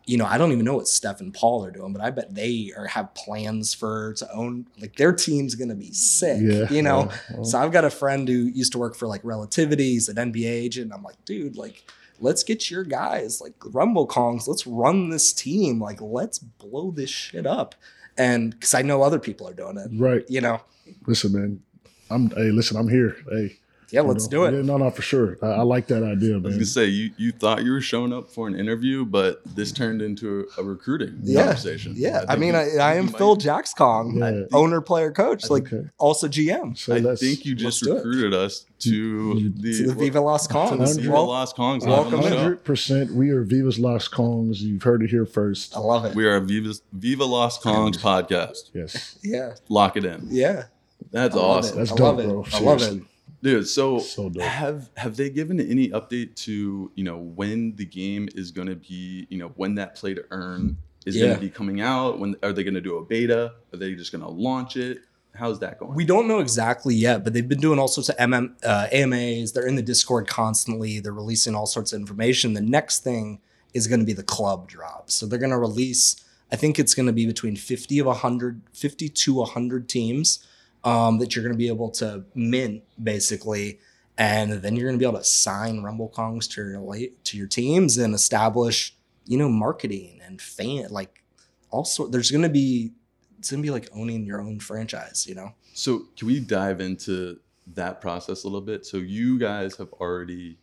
[0.09, 2.35] you know, I don't even know what Steph and Paul are doing, but I bet
[2.35, 6.39] they are have plans for to own like their team's gonna be sick.
[6.41, 7.11] yeah, You know.
[7.31, 10.17] yeah, So I've got a friend who used to work for like Relativity, he's an
[10.17, 10.85] NBA agent.
[10.87, 11.85] And I'm like, dude, like,
[12.21, 15.79] let's get your guys, like Rumble Kongs, let's run this team.
[15.81, 17.75] Like, let's blow this shit up.
[18.17, 20.25] And because I know other people are doing it, right.
[20.29, 20.63] you know.
[21.07, 21.63] Listen, man.
[22.11, 22.31] I'm.
[22.31, 22.79] Hey, listen.
[22.79, 23.17] I'm here.
[23.31, 23.59] Hey,
[23.91, 24.31] Yeah, let's know.
[24.31, 24.53] do it.
[24.59, 25.39] Yeah, no, no, for sure.
[25.43, 26.53] I, I like that idea, I was man.
[26.53, 30.03] gonna say you you thought you were showing up for an interview, but this turned
[30.03, 31.45] into a, a recruiting Yeah.
[31.45, 31.95] conversation.
[31.97, 34.43] Yeah, I, think mean, you- I, I am you might- Phil Jax Kong, Yeah.
[34.53, 35.89] owner, player, coach, like Okay.
[35.99, 37.97] also GM So I think you just let's do it.
[38.07, 41.87] recruited us to the, to the Viva Las to the Viva Well, Las Kongs.
[41.87, 42.33] welcome on the in.
[42.33, 42.39] show.
[42.39, 43.13] Hundred percent.
[43.13, 44.61] We are Vivas Las Kongs.
[44.61, 45.75] You've heard it here first.
[45.77, 46.15] I love it.
[46.15, 48.71] We are Viva Viva Las Kongs podcast.
[48.75, 50.27] Yes, yeah, Lock it in.
[50.31, 50.65] yeah.
[51.11, 51.77] That's I awesome.
[51.77, 51.79] it.
[51.79, 52.29] that's I dope, love it.
[52.29, 52.45] bro.
[52.53, 53.03] I love it.
[53.43, 58.29] Dude, so, So have have they given any update to you know when the game
[58.35, 60.77] is going to be you know when that play to earn
[61.07, 62.19] is going to be coming out?
[62.19, 63.55] When are they going to do a beta?
[63.73, 64.99] Are they just going to launch it?
[65.35, 65.95] How's that going?
[65.95, 69.53] We don't know exactly yet, but they've been doing all sorts of MM, uh, AMAs.
[69.53, 70.99] They're in the Discord constantly.
[70.99, 72.55] They're releasing all sorts of information.
[72.55, 73.41] The next thing
[73.73, 75.11] is going to be the club drop.
[75.11, 76.17] So they're going to release,
[76.51, 80.45] I think it's going to be between 50 of 100, 50 to 100 teams
[80.89, 83.79] um, that you're going to be able to mint basically.
[84.17, 87.47] And then you're going to be able to sign Rumble Kongs to your, to your
[87.47, 88.95] teams and establish,
[89.27, 91.23] you know, marketing and fan, like
[91.71, 92.93] also there's going to be,
[93.39, 95.53] it's going to be like owning your own franchise, you know?
[95.73, 97.39] So can we dive into
[97.75, 98.85] that process a little bit?
[98.85, 100.59] So you guys have already,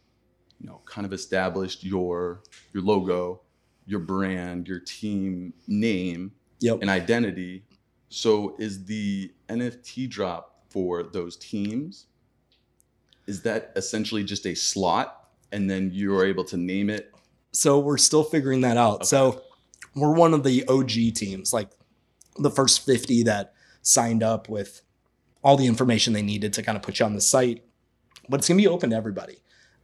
[0.60, 2.42] you know, kind of established your
[2.74, 3.42] your logo,
[3.86, 6.82] your brand, your team name, Yep.
[6.82, 7.64] and identity.
[8.10, 12.08] So is the NFT drop for those teams?
[13.28, 17.14] Is that essentially just a slot, and then you're able to name it?
[17.52, 18.96] So we're still figuring that out.
[18.96, 19.06] Okay.
[19.06, 19.42] So
[19.96, 21.70] we're one of the OG teams, like
[22.38, 24.82] the first 50 that signed up with
[25.44, 27.64] all the information they needed to kind of put you on the site.
[28.28, 29.38] But it's going to be open to everybody.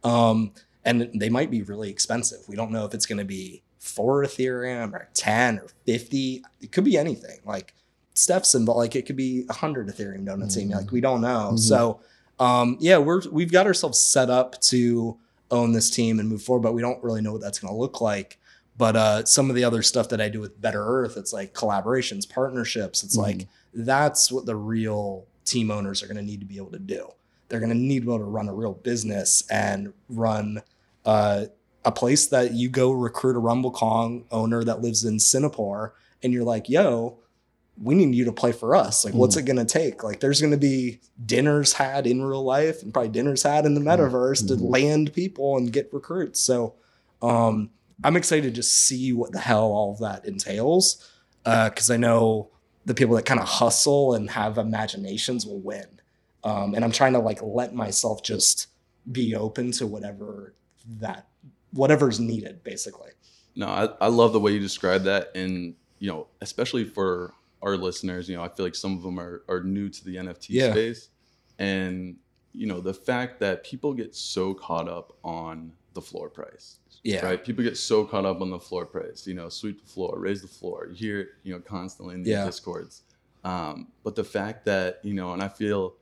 [0.04, 0.52] Um,
[0.84, 2.40] and they might be really expensive.
[2.48, 6.42] We don't know if it's going to be four Ethereum or 10 or 50.
[6.60, 7.38] It could be anything.
[7.44, 7.74] Like
[8.14, 10.56] Steph's involved, like it could be a 100 Ethereum donuts.
[10.56, 10.70] Mhm.
[10.74, 11.50] Like we don't know.
[11.54, 11.58] Mhm.
[11.58, 12.00] So
[12.38, 15.16] um, yeah, we're, we've got ourselves set up to
[15.50, 17.78] own this team and move forward, but we don't really know what that's going to
[17.78, 18.38] look like.
[18.76, 21.52] But uh, some of the other stuff that I do with Better Earth, it's like
[21.54, 23.04] collaborations, partnerships.
[23.04, 23.22] It's Mhm.
[23.22, 26.78] like that's what the real team owners are going to need to be able to
[26.78, 27.06] do.
[27.48, 30.62] They're going to need to be able to run a real business and run
[31.04, 31.46] uh,
[31.84, 36.32] a place that you go recruit a Rumble Kong owner that lives in Singapore, and
[36.32, 37.18] you're like, yo,
[37.80, 39.04] we need you to play for us.
[39.04, 40.04] Like, what's it going to take?
[40.04, 43.74] Like, there's going to be dinners had in real life and probably dinners had in
[43.74, 44.70] the metaverse to Mhm.
[44.70, 46.38] land people and get recruits.
[46.40, 46.74] So,
[47.22, 47.70] um,
[48.04, 50.98] I'm excited to just see what the hell all of that entails.
[51.46, 52.50] Uh, cause I know
[52.84, 55.86] the people that kind of hustle and have imaginations will win.
[56.44, 58.66] Um, and I'm trying to like let myself just
[59.10, 60.54] be open to whatever
[60.98, 61.28] that,
[61.72, 63.10] whatever's needed basically.
[63.54, 67.32] No, I, I love the way you describe that, and you know, especially for
[67.62, 70.16] our listeners, you know, I feel like some of them are are new to the
[70.16, 70.72] NFT Yeah.
[70.72, 71.08] space,
[71.58, 72.16] and
[72.52, 77.24] you know, the fact that people get so caught up on the floor price, Yeah.
[77.24, 77.42] right?
[77.42, 80.42] People get so caught up on the floor price, you know, sweep the floor, raise
[80.42, 80.86] the floor.
[80.90, 82.44] You hear it, you know, constantly in the Yeah.
[82.44, 83.02] discords.
[83.44, 85.96] Um, but the fact that you know, and I feel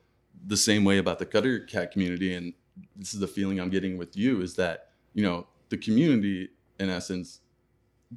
[0.47, 2.53] the same way about the Gutter Cat community, and
[2.97, 6.49] this is the feeling I'm getting with you, is that you know, the community
[6.79, 7.41] in essence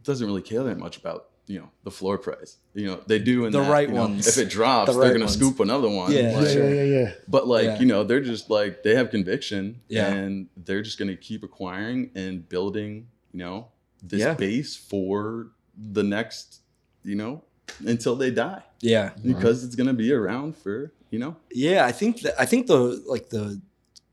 [0.03, 2.57] doesn't really care that much about you know the floor price.
[2.73, 4.27] You know they do in The that, right you know, ones.
[4.27, 5.33] If it drops, The they're right gonna ones.
[5.37, 6.11] scoop another one.
[6.11, 7.11] Yeah, Yeah, Like, yeah, yeah, yeah.
[7.27, 7.79] But like Yeah.
[7.79, 10.11] you know, they're just like they have conviction, Yeah.
[10.13, 13.07] and they're just gonna keep acquiring and building.
[13.33, 13.67] You know
[14.01, 14.33] this Yeah.
[14.35, 16.59] base for the next.
[17.03, 17.43] You know
[17.85, 19.09] until they die Yeah.
[19.09, 19.33] Mm-hmm.
[19.33, 23.03] because it's gonna be around for you know Yeah, I think that I think the
[23.05, 23.59] like the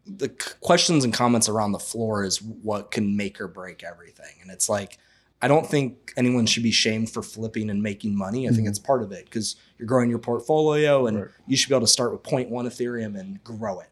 [0.07, 0.29] the
[0.61, 4.35] questions and comments around the floor is what can make or break everything.
[4.43, 4.99] And it's like
[5.43, 8.47] I don't think anyone should be shamed for flipping and making money.
[8.47, 8.71] I think Mhm.
[8.71, 11.29] it's part of it because you're growing your portfolio and Right.
[11.47, 13.89] you should be able to start with 0.1 Ethereum and grow it.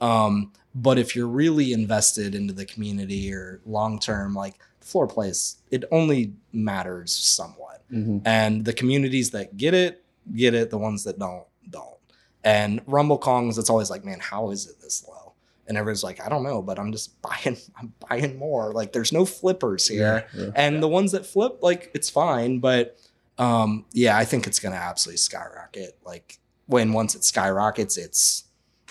[0.00, 5.56] Um, but if you're really invested into the community or long term, like floor plays,
[5.70, 8.22] it only matters somewhat Mhm.
[8.24, 11.96] and the communities that get it get it the ones that don't don't
[12.44, 15.29] and rumble kongs it's always like man how is it this low
[15.70, 18.72] and everyone's like i don't know but i'm just buying i'm buying more.
[18.72, 20.26] Like there's no flippers here.
[20.34, 20.50] Yeah, yeah.
[20.56, 22.98] and the ones that flip like it's fine but
[23.38, 25.96] um yeah i think it's gonna absolutely skyrocket.
[26.04, 28.44] Like when once it skyrockets it's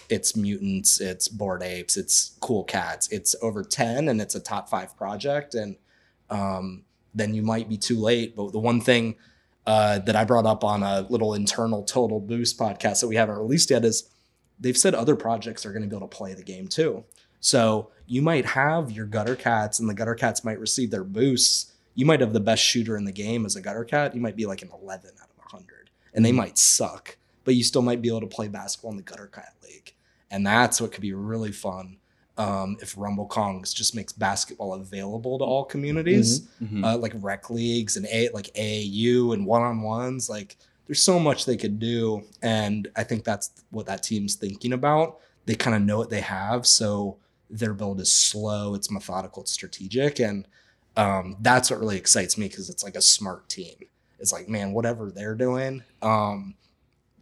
[0.09, 3.09] it's mutants it's bored apes it's cool cats.
[3.11, 5.75] It's over 10 and it's a top five project and
[6.30, 9.15] um then you might be too late but the one thing
[9.67, 13.38] uh, that i brought up on a little internal total boost podcast that we haven't
[13.38, 14.09] released yet is
[14.60, 17.03] they've said other projects are going to be able to play the game too
[17.39, 21.74] so you might have your gutter cats and the gutter cats might receive their boosts
[21.95, 24.36] you might have the best shooter in the game as a gutter cat you might
[24.36, 28.01] be like an 11 out of 100 and they might suck but you still might
[28.01, 29.93] be able to play basketball in the gutter cat league
[30.32, 31.97] and that's what could be really fun
[32.38, 36.86] um, if rumble kongs just makes basketball available to all communities Mhm.
[36.86, 40.30] uh, like rec leagues and a like AAU and one on ones.
[40.30, 40.55] Like
[40.89, 45.19] there's so much they could do, and I think that's what that team's thinking about.
[45.45, 47.17] They kind of know what they have, so
[47.47, 50.47] their build is slow, it's methodical, it's strategic, and
[50.97, 53.75] um, that's what really excites me because it's like a smart team.
[54.17, 56.55] It's like man, whatever they're doing, um,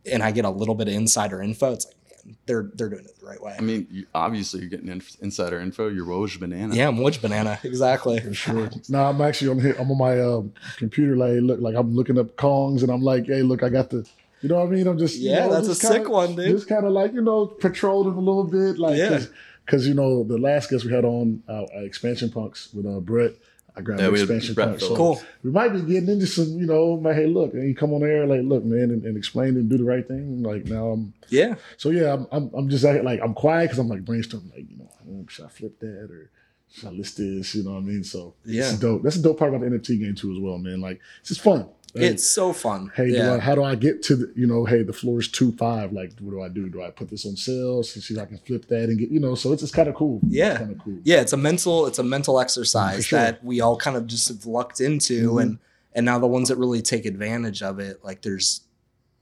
[0.09, 1.73] and I get a little bit of insider info.
[1.73, 1.96] It's like
[2.45, 3.55] they're they're doing it the right way.
[3.57, 5.87] I mean, you, obviously you're getting inf- insider info.
[5.87, 6.75] You're Woj Banana.
[6.75, 8.19] yeah, I'm which banana exactly.
[8.19, 8.69] For sure.
[8.89, 9.75] no, I'm actually on here.
[9.79, 11.15] I'm on my um, computer.
[11.15, 14.07] Like, look, like I'm looking up Kongs, and I'm like, hey, look, I got the.
[14.41, 14.87] You know what I mean?
[14.87, 15.17] I'm just.
[15.17, 16.47] you Yeah, know, that's a just kinda- sick one, dude.
[16.51, 19.21] Just kind of like you know, patrolling a little bit, like Yeah.
[19.65, 22.99] because you know the last guest we had on uh, uh, expansion punks with uh,
[22.99, 23.33] Brett.
[23.77, 24.83] I grabbed Yeah, the we had expansion Brett punks.
[24.83, 24.97] Phillips.
[24.97, 25.21] Cool.
[25.43, 28.01] we might be getting into some, you know, like, hey, look, and you come on
[28.03, 30.41] air, like, look, man, and, and explain and do the right thing.
[30.43, 31.55] Like now, I'm Yeah.
[31.77, 34.69] so yeah, I'm I'm, I'm just like, like I'm quiet because I'm like brainstorming, like
[34.69, 36.31] you know, oh, should I flip that or
[36.73, 37.55] should I list this?
[37.55, 38.03] You know what I mean?
[38.03, 38.63] So Yeah.
[38.69, 39.03] it's dope.
[39.03, 40.81] That's the dope part about the NFT game too, as well, man.
[40.81, 41.67] Like it's just fun.
[42.03, 42.91] It's so fun.
[42.95, 43.33] hey, do.
[43.33, 45.91] I, how do I get to the, you know, hey, the floor is two five.
[45.93, 46.69] Like, what do I do?
[46.69, 49.09] Do I put this on sale so see if I can flip that and get,
[49.09, 49.35] you know?
[49.35, 50.19] So it's just kind of cool.
[50.27, 50.57] Yeah.
[50.57, 50.99] kind of cool.
[51.03, 53.19] yeah it's a mental it's a mental exercise sure.
[53.19, 55.41] that we all kind of just have lucked into Mhm.
[55.41, 55.59] and
[55.93, 58.61] and now the ones that really take advantage of it like there's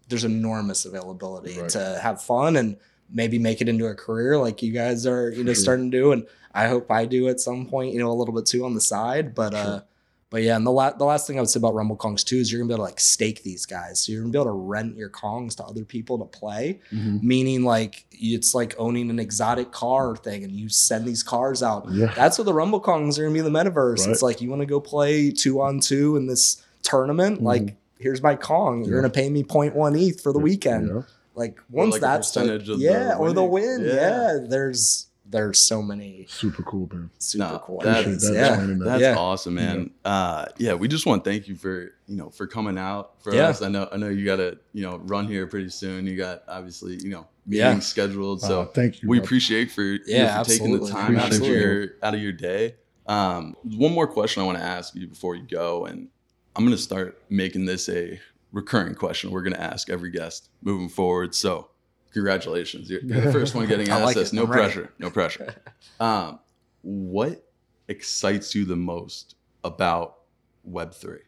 [0.09, 1.69] there's enormous availability Right.
[1.69, 2.77] to have fun and
[3.09, 5.61] maybe make it into a career like you guys are you know sure.
[5.63, 8.33] starting to do and i hope i do at some point you know a little
[8.33, 9.83] bit too on the side but uh Sure.
[10.31, 12.37] But yeah, and the, la- the last thing I would say about Rumble Kongs too
[12.37, 13.99] is you're gonna be able to like stake these guys.
[14.01, 17.21] So you're gonna be able to rent your Kongs to other people to play Mhm.
[17.23, 21.85] meaning like it's like owning an exotic car thing and you send these cars out
[21.91, 22.13] Yeah.
[22.15, 24.09] that's what the rumble kongs are gonna be in the metaverse Right.
[24.09, 27.43] it's like you want to go play two on two in this tournament Mhm.
[27.43, 31.01] like here's my kong you're gonna pay me 0.1 eth for the weekend Yeah.
[31.35, 33.93] like once like that's the- percentage of the yeah or the win Yeah.
[33.93, 34.37] yeah.
[34.47, 37.09] there's there's so many Super cool, man.
[37.17, 38.75] super No, cool that- that- yeah.
[38.85, 39.15] That's Yeah.
[39.17, 39.89] awesome, man.
[40.05, 43.33] Uh, yeah, we just want to thank you for you know for coming out for
[43.33, 43.47] Yeah.
[43.49, 43.61] us.
[43.61, 46.05] I know I know you got to you know run here pretty soon.
[46.05, 47.79] You got obviously you know meetings Yeah.
[47.79, 49.09] scheduled, Uh, so thank you.
[49.09, 49.23] we bro.
[49.25, 52.31] appreciate for, you Yeah, know, for taking the time out of your out of your
[52.31, 52.75] day.
[53.07, 56.07] Um, one more question I want to ask you before you go, and
[56.55, 58.19] I'm gonna start making this a
[58.51, 59.31] recurring question.
[59.31, 61.35] We're gonna ask every guest moving forward.
[61.35, 61.67] So
[62.15, 64.33] congratulations, you're, you're the first one getting asked like.
[64.33, 64.63] No I'm ready.
[64.63, 65.55] pressure, no pressure.
[65.99, 66.39] Um,
[66.81, 67.47] what
[67.87, 70.17] excites you the most about
[70.63, 71.21] Web three?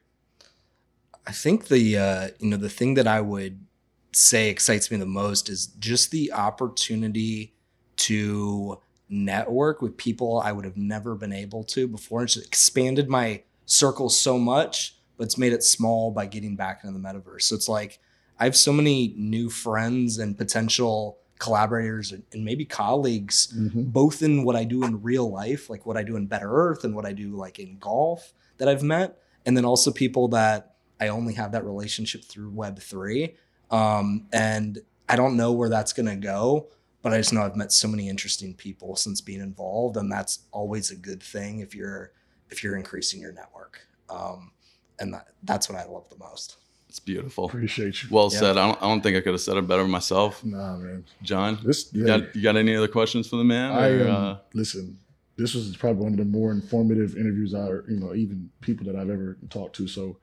[1.25, 3.65] I think the uh, you know the thing that I would
[4.11, 7.53] say excites me the most is just the opportunity
[7.97, 12.23] to network with people I would have never been able to before.
[12.23, 16.97] It's expanded my circle so much, but it's made it small by getting back into
[16.97, 17.43] the metaverse.
[17.43, 17.99] So it's like
[18.39, 23.91] I have so many new friends and potential collaborators and, and maybe colleagues Mhm.
[23.91, 26.83] both in what I do in real life, like what I do in Better Earth
[26.83, 30.75] and what I do like in golf that I've met, and then also people that
[30.99, 33.35] I only have that relationship through Web three.
[33.69, 36.67] Um, and I don't know where that's gonna go,
[37.03, 40.39] but I just know I've met so many interesting people since being involved, and that's
[40.51, 42.11] always a good thing if you're
[42.49, 43.81] if you're increasing your network.
[44.09, 44.51] Um,
[44.99, 46.57] and that, that's what I love the most.
[46.89, 47.45] It's beautiful.
[47.45, 48.09] Appreciate you.
[48.11, 48.39] Well Yeah.
[48.39, 48.57] said.
[48.57, 50.43] I don't, I don't think I could have said it better myself.
[50.43, 51.03] nah, man.
[51.21, 53.71] John, This you got, you got any other questions for the man?
[53.71, 54.97] I or, um, uh, listen.
[55.35, 58.95] This was probably one of the more informative interviews I, you know, even people that
[58.95, 59.87] I've ever talked to.
[59.87, 60.17] So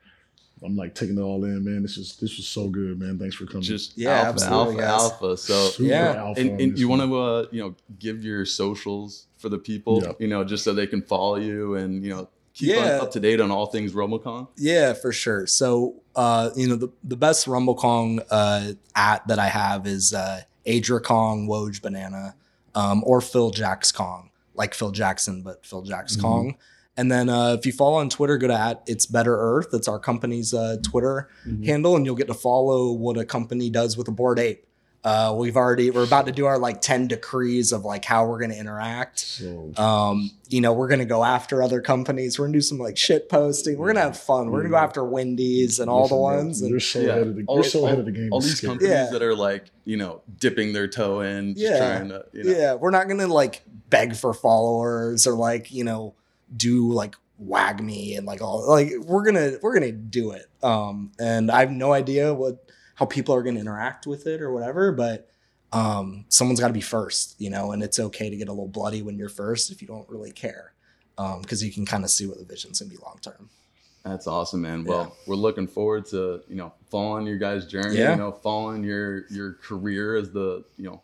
[0.64, 1.82] I'm like taking it all in, man.
[1.82, 3.18] This is this was so good, man.
[3.18, 3.62] Thanks for coming.
[3.62, 5.00] just Yeah, alpha, absolutely, alpha, guys.
[5.12, 5.36] alpha.
[5.36, 6.14] So, Super yeah.
[6.16, 10.02] alpha and, and you want to, uh, you know, give your socials for the people,
[10.02, 10.12] Yeah.
[10.18, 13.00] you know, just so they can follow you and you know keep Yeah.
[13.02, 14.48] up to date on all things Rumble Kong.
[14.56, 15.46] Yeah, for sure.
[15.46, 20.14] So, uh, you know, the, the best Rumble Kong uh, at that I have is
[20.14, 22.34] uh, Adra Kong, Woj Banana,
[22.74, 26.20] um, or Phil Jacks Kong, like Phil Jackson, but Phil Jacks Mhm.
[26.22, 26.54] Kong.
[26.96, 29.68] And then uh, if you follow on Twitter, go to at It's Better Earth.
[29.72, 31.66] That's our company's uh, Twitter Mhm.
[31.66, 34.64] handle, and you'll get to follow what a company does with a bored ape.
[35.04, 38.38] Uh, we've already we're about to do our like ten decrees of like how we're
[38.38, 39.42] going to interact.
[39.76, 42.38] Um, you know, we're gonna go after other companies.
[42.38, 43.76] We're gonna do some like shit posting.
[43.76, 44.50] We're gonna have fun.
[44.50, 46.62] We're gonna go after Wendy's and all the listen, bro, ones.
[46.62, 47.06] You're And so Yeah.
[47.08, 48.28] ahead of the, All- you're so all- ahead of the game.
[48.32, 48.70] All these scary.
[48.70, 49.10] companies Yeah.
[49.10, 51.78] that are like, you know, dipping their toe in, just Yeah.
[51.98, 55.84] trying to, you know, yeah, we're not gonna like beg for followers or like you
[55.84, 56.14] know
[56.56, 60.46] do like WAGMI and like all like we're gonna we're gonna do it.
[60.62, 62.63] Um, and I have no idea what
[62.94, 65.30] how people are gonna interact with it or whatever, but
[65.72, 68.68] um, someone's got to be first, you know, and it's okay to get a little
[68.68, 70.72] bloody when you're first if you don't really care,
[71.16, 73.50] because you can kind of see what the vision's gonna be long term.
[74.04, 74.84] That's awesome, man.
[74.84, 77.96] Well, we're looking forward to you know following your guys' journey.
[77.96, 78.12] Yeah.
[78.12, 81.02] You know, following your your career as the you know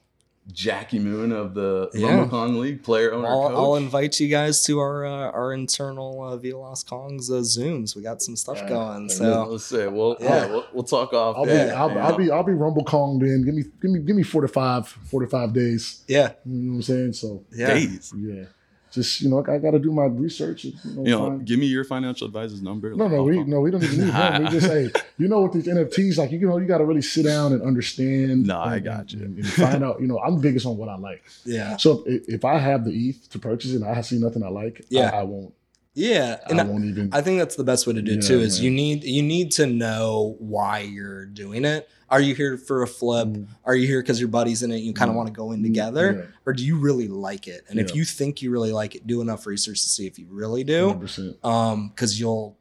[0.50, 2.08] Jackie Moon of the Yeah.
[2.08, 3.56] Rumble Kong League player owner I'll, coach.
[3.56, 7.94] I'll invite you guys to our uh, our internal uh, Viva Las Kongs uh, zooms.
[7.96, 8.68] We got some stuff Yeah.
[8.68, 9.02] going.
[9.08, 10.46] Hey, So Let's say we'll yeah, Yeah.
[10.50, 11.36] we'll, we'll talk off.
[11.36, 13.44] I'll be, there, I'll, I'll be, I'll be Rumble Kong then.
[13.44, 16.02] Give me, give me, give me 45, 45 days.
[16.08, 17.12] yeah, You know what I'm saying?
[17.14, 17.74] So yeah.
[17.74, 18.12] days.
[18.16, 18.44] yeah,
[18.90, 20.64] just you know, I got to do my research.
[20.64, 22.90] and, You know, You know, find- give me your financial advisor's number.
[22.94, 24.44] no, like, no, we call- no, we don't even need him.
[24.44, 27.02] We just say, you know, with these NFTs, like you know, you got to really
[27.02, 28.46] sit down and understand.
[28.46, 29.20] No, I got you.
[29.24, 30.00] And, and find out.
[30.00, 31.22] You know, I'm biggest on what I like.
[31.44, 34.42] yeah, So if, if I have the ETH to purchase it, and I see nothing
[34.42, 35.10] I like, Yeah.
[35.12, 35.54] I, I won't.
[35.94, 36.38] yeah.
[36.48, 37.10] And I I, won't even.
[37.12, 38.40] I think that's the best way to do it Yeah, too.
[38.40, 38.64] Is man.
[38.64, 41.88] you need you need to know why you're doing it.
[42.10, 43.28] Are you here for a flip?
[43.28, 44.76] Mm, Are you here because your buddy's in it?
[44.76, 45.18] and You kind of Mm.
[45.18, 47.64] want to go in together, yeah, or do you really like it?
[47.68, 50.26] And if you think you really like it, do enough research to see if you
[50.28, 50.88] really do.
[50.88, 51.44] 100%.
[51.44, 52.56] Um, because you'll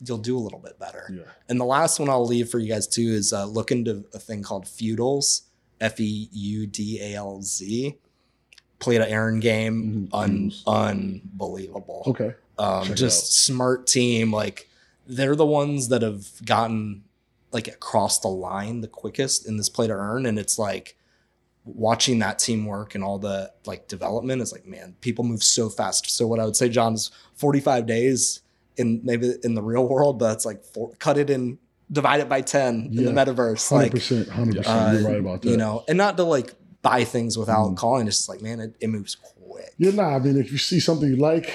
[0.00, 1.10] you'll do a little bit better.
[1.12, 1.22] Yeah.
[1.48, 4.18] And the last one I'll leave for you guys too is uh, look into a
[4.20, 5.42] thing called Feudalz,
[5.80, 7.96] F E U D A L Z.
[8.78, 10.52] Played an Aaron game, Mhm.
[10.66, 12.04] un- unbelievable.
[12.06, 12.34] Okay.
[12.58, 14.32] Um, just smart team.
[14.32, 14.68] Like
[15.06, 17.02] they're the ones that have gotten
[17.52, 20.96] like across the line the quickest in this play to earn, and it's like
[21.64, 26.08] watching that teamwork and all the like development is like man people move so fast
[26.10, 28.40] so what i would say john is 45 days
[28.78, 31.58] in maybe in the real world but it's like four, cut it in
[31.92, 34.28] divide it by 10 in the metaverse Hundred like percent.
[34.30, 34.92] Hundred uh, percent.
[35.02, 35.50] You're right about that.
[35.50, 37.76] you know and not to like buy things without Mm.
[37.76, 40.16] calling it's just like man it, it moves quick Yeah, nah.
[40.16, 41.52] I mean, if you see something you like,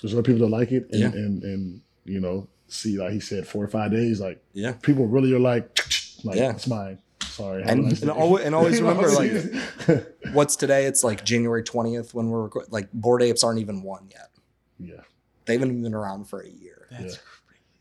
[0.00, 1.08] there's other people that like it, and Yeah.
[1.08, 4.20] and, and you know, see like he said, four or five days.
[4.20, 5.78] Like yeah people really are like,
[6.24, 6.50] like Yeah.
[6.52, 6.98] it's mine.
[7.22, 7.62] Sorry.
[7.64, 12.28] And- nice and always- and always remember, like, what's today it's like january 20th when
[12.30, 14.28] we're reco- like bored apes aren't even one yet
[14.80, 15.00] yeah,
[15.46, 17.20] they haven't been around for a year That's Yeah.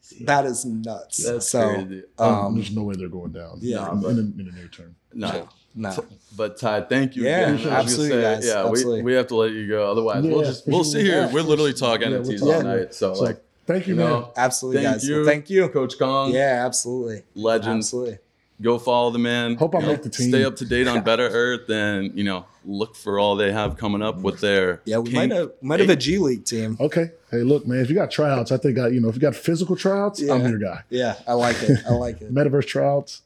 [0.09, 0.25] crazy.
[0.25, 2.03] that is nuts That's so crazy.
[2.19, 3.57] um there's no way they're going down.
[3.61, 4.95] yeah, in, but- in, the, in the near term.
[5.13, 5.95] No, no
[6.35, 7.23] but Ty, thank you.
[7.23, 7.49] Yeah, again.
[7.49, 8.45] I was absolutely, guys.
[8.45, 9.01] Yeah, Absolutely.
[9.01, 9.89] We, we have to let you go.
[9.89, 10.91] Otherwise, we'll Yeah, just we'll sure.
[10.91, 11.21] sit here.
[11.21, 12.49] Yeah, We're literally talking Yeah, we'll NFTs talk.
[12.55, 12.93] all night.
[12.93, 14.09] So, So, like, Thank you, you man.
[14.09, 16.32] know, absolutely thank guys you, thank you Coach Kong.
[16.34, 17.78] yeah absolutely legend.
[17.78, 18.18] absolutely
[18.59, 19.53] Go follow the man.
[19.53, 20.30] Hope I You know, make the team.
[20.32, 23.78] Stay up to date on Better Earth, and you know, look for all they have
[23.78, 27.11] coming up with their yeah we might have might have a g league team Okay.
[27.30, 27.82] Hey, look, man.
[27.82, 30.34] If you got tryouts, I think I, you know, if you got physical tryouts, yeah.
[30.34, 30.82] I'm your guy.
[30.89, 33.22] yeah i like it i like it Metaverse tryouts,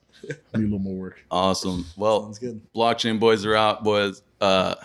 [0.54, 1.24] I need a little more work.
[1.32, 1.86] Awesome.
[1.96, 4.22] Well, sounds good blockchain boys are out, boys.
[4.42, 4.76] Uh,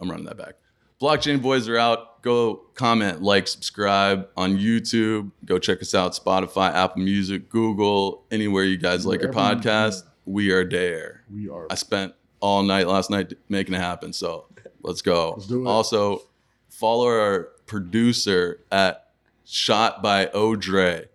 [0.00, 0.54] I'm running that back.
[1.00, 2.22] Blockchain boys are out.
[2.22, 5.30] Go comment, like, subscribe on YouTube.
[5.44, 9.60] Go check us out Spotify, Apple Music, Google, anywhere you guys like your Wherever you-
[9.60, 10.02] podcast.
[10.24, 11.22] We are there.
[11.32, 11.66] We are.
[11.70, 14.12] I spent all night last night making it happen.
[14.12, 14.46] So
[14.82, 15.34] let's go.
[15.36, 15.68] Let's do it.
[15.68, 16.22] Also,
[16.68, 19.10] follow our producer at
[19.44, 21.06] Shot by Odre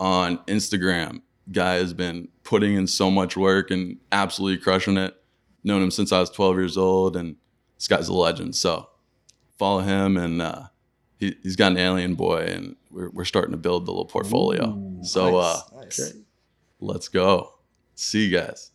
[0.00, 1.20] on Instagram.
[1.52, 5.14] Guy has been putting in so much work and absolutely crushing it.
[5.62, 7.36] Known him since I was 12 years old, and
[7.76, 8.56] this guy's a legend.
[8.56, 8.88] So
[9.58, 10.64] follow him, and uh,
[11.18, 14.70] he, has got an alien boy, and we're, we're starting to build the little portfolio.
[14.70, 16.12] Ooh, so nice, uh, nice.
[16.80, 17.54] let's go.
[17.94, 18.70] See you guys.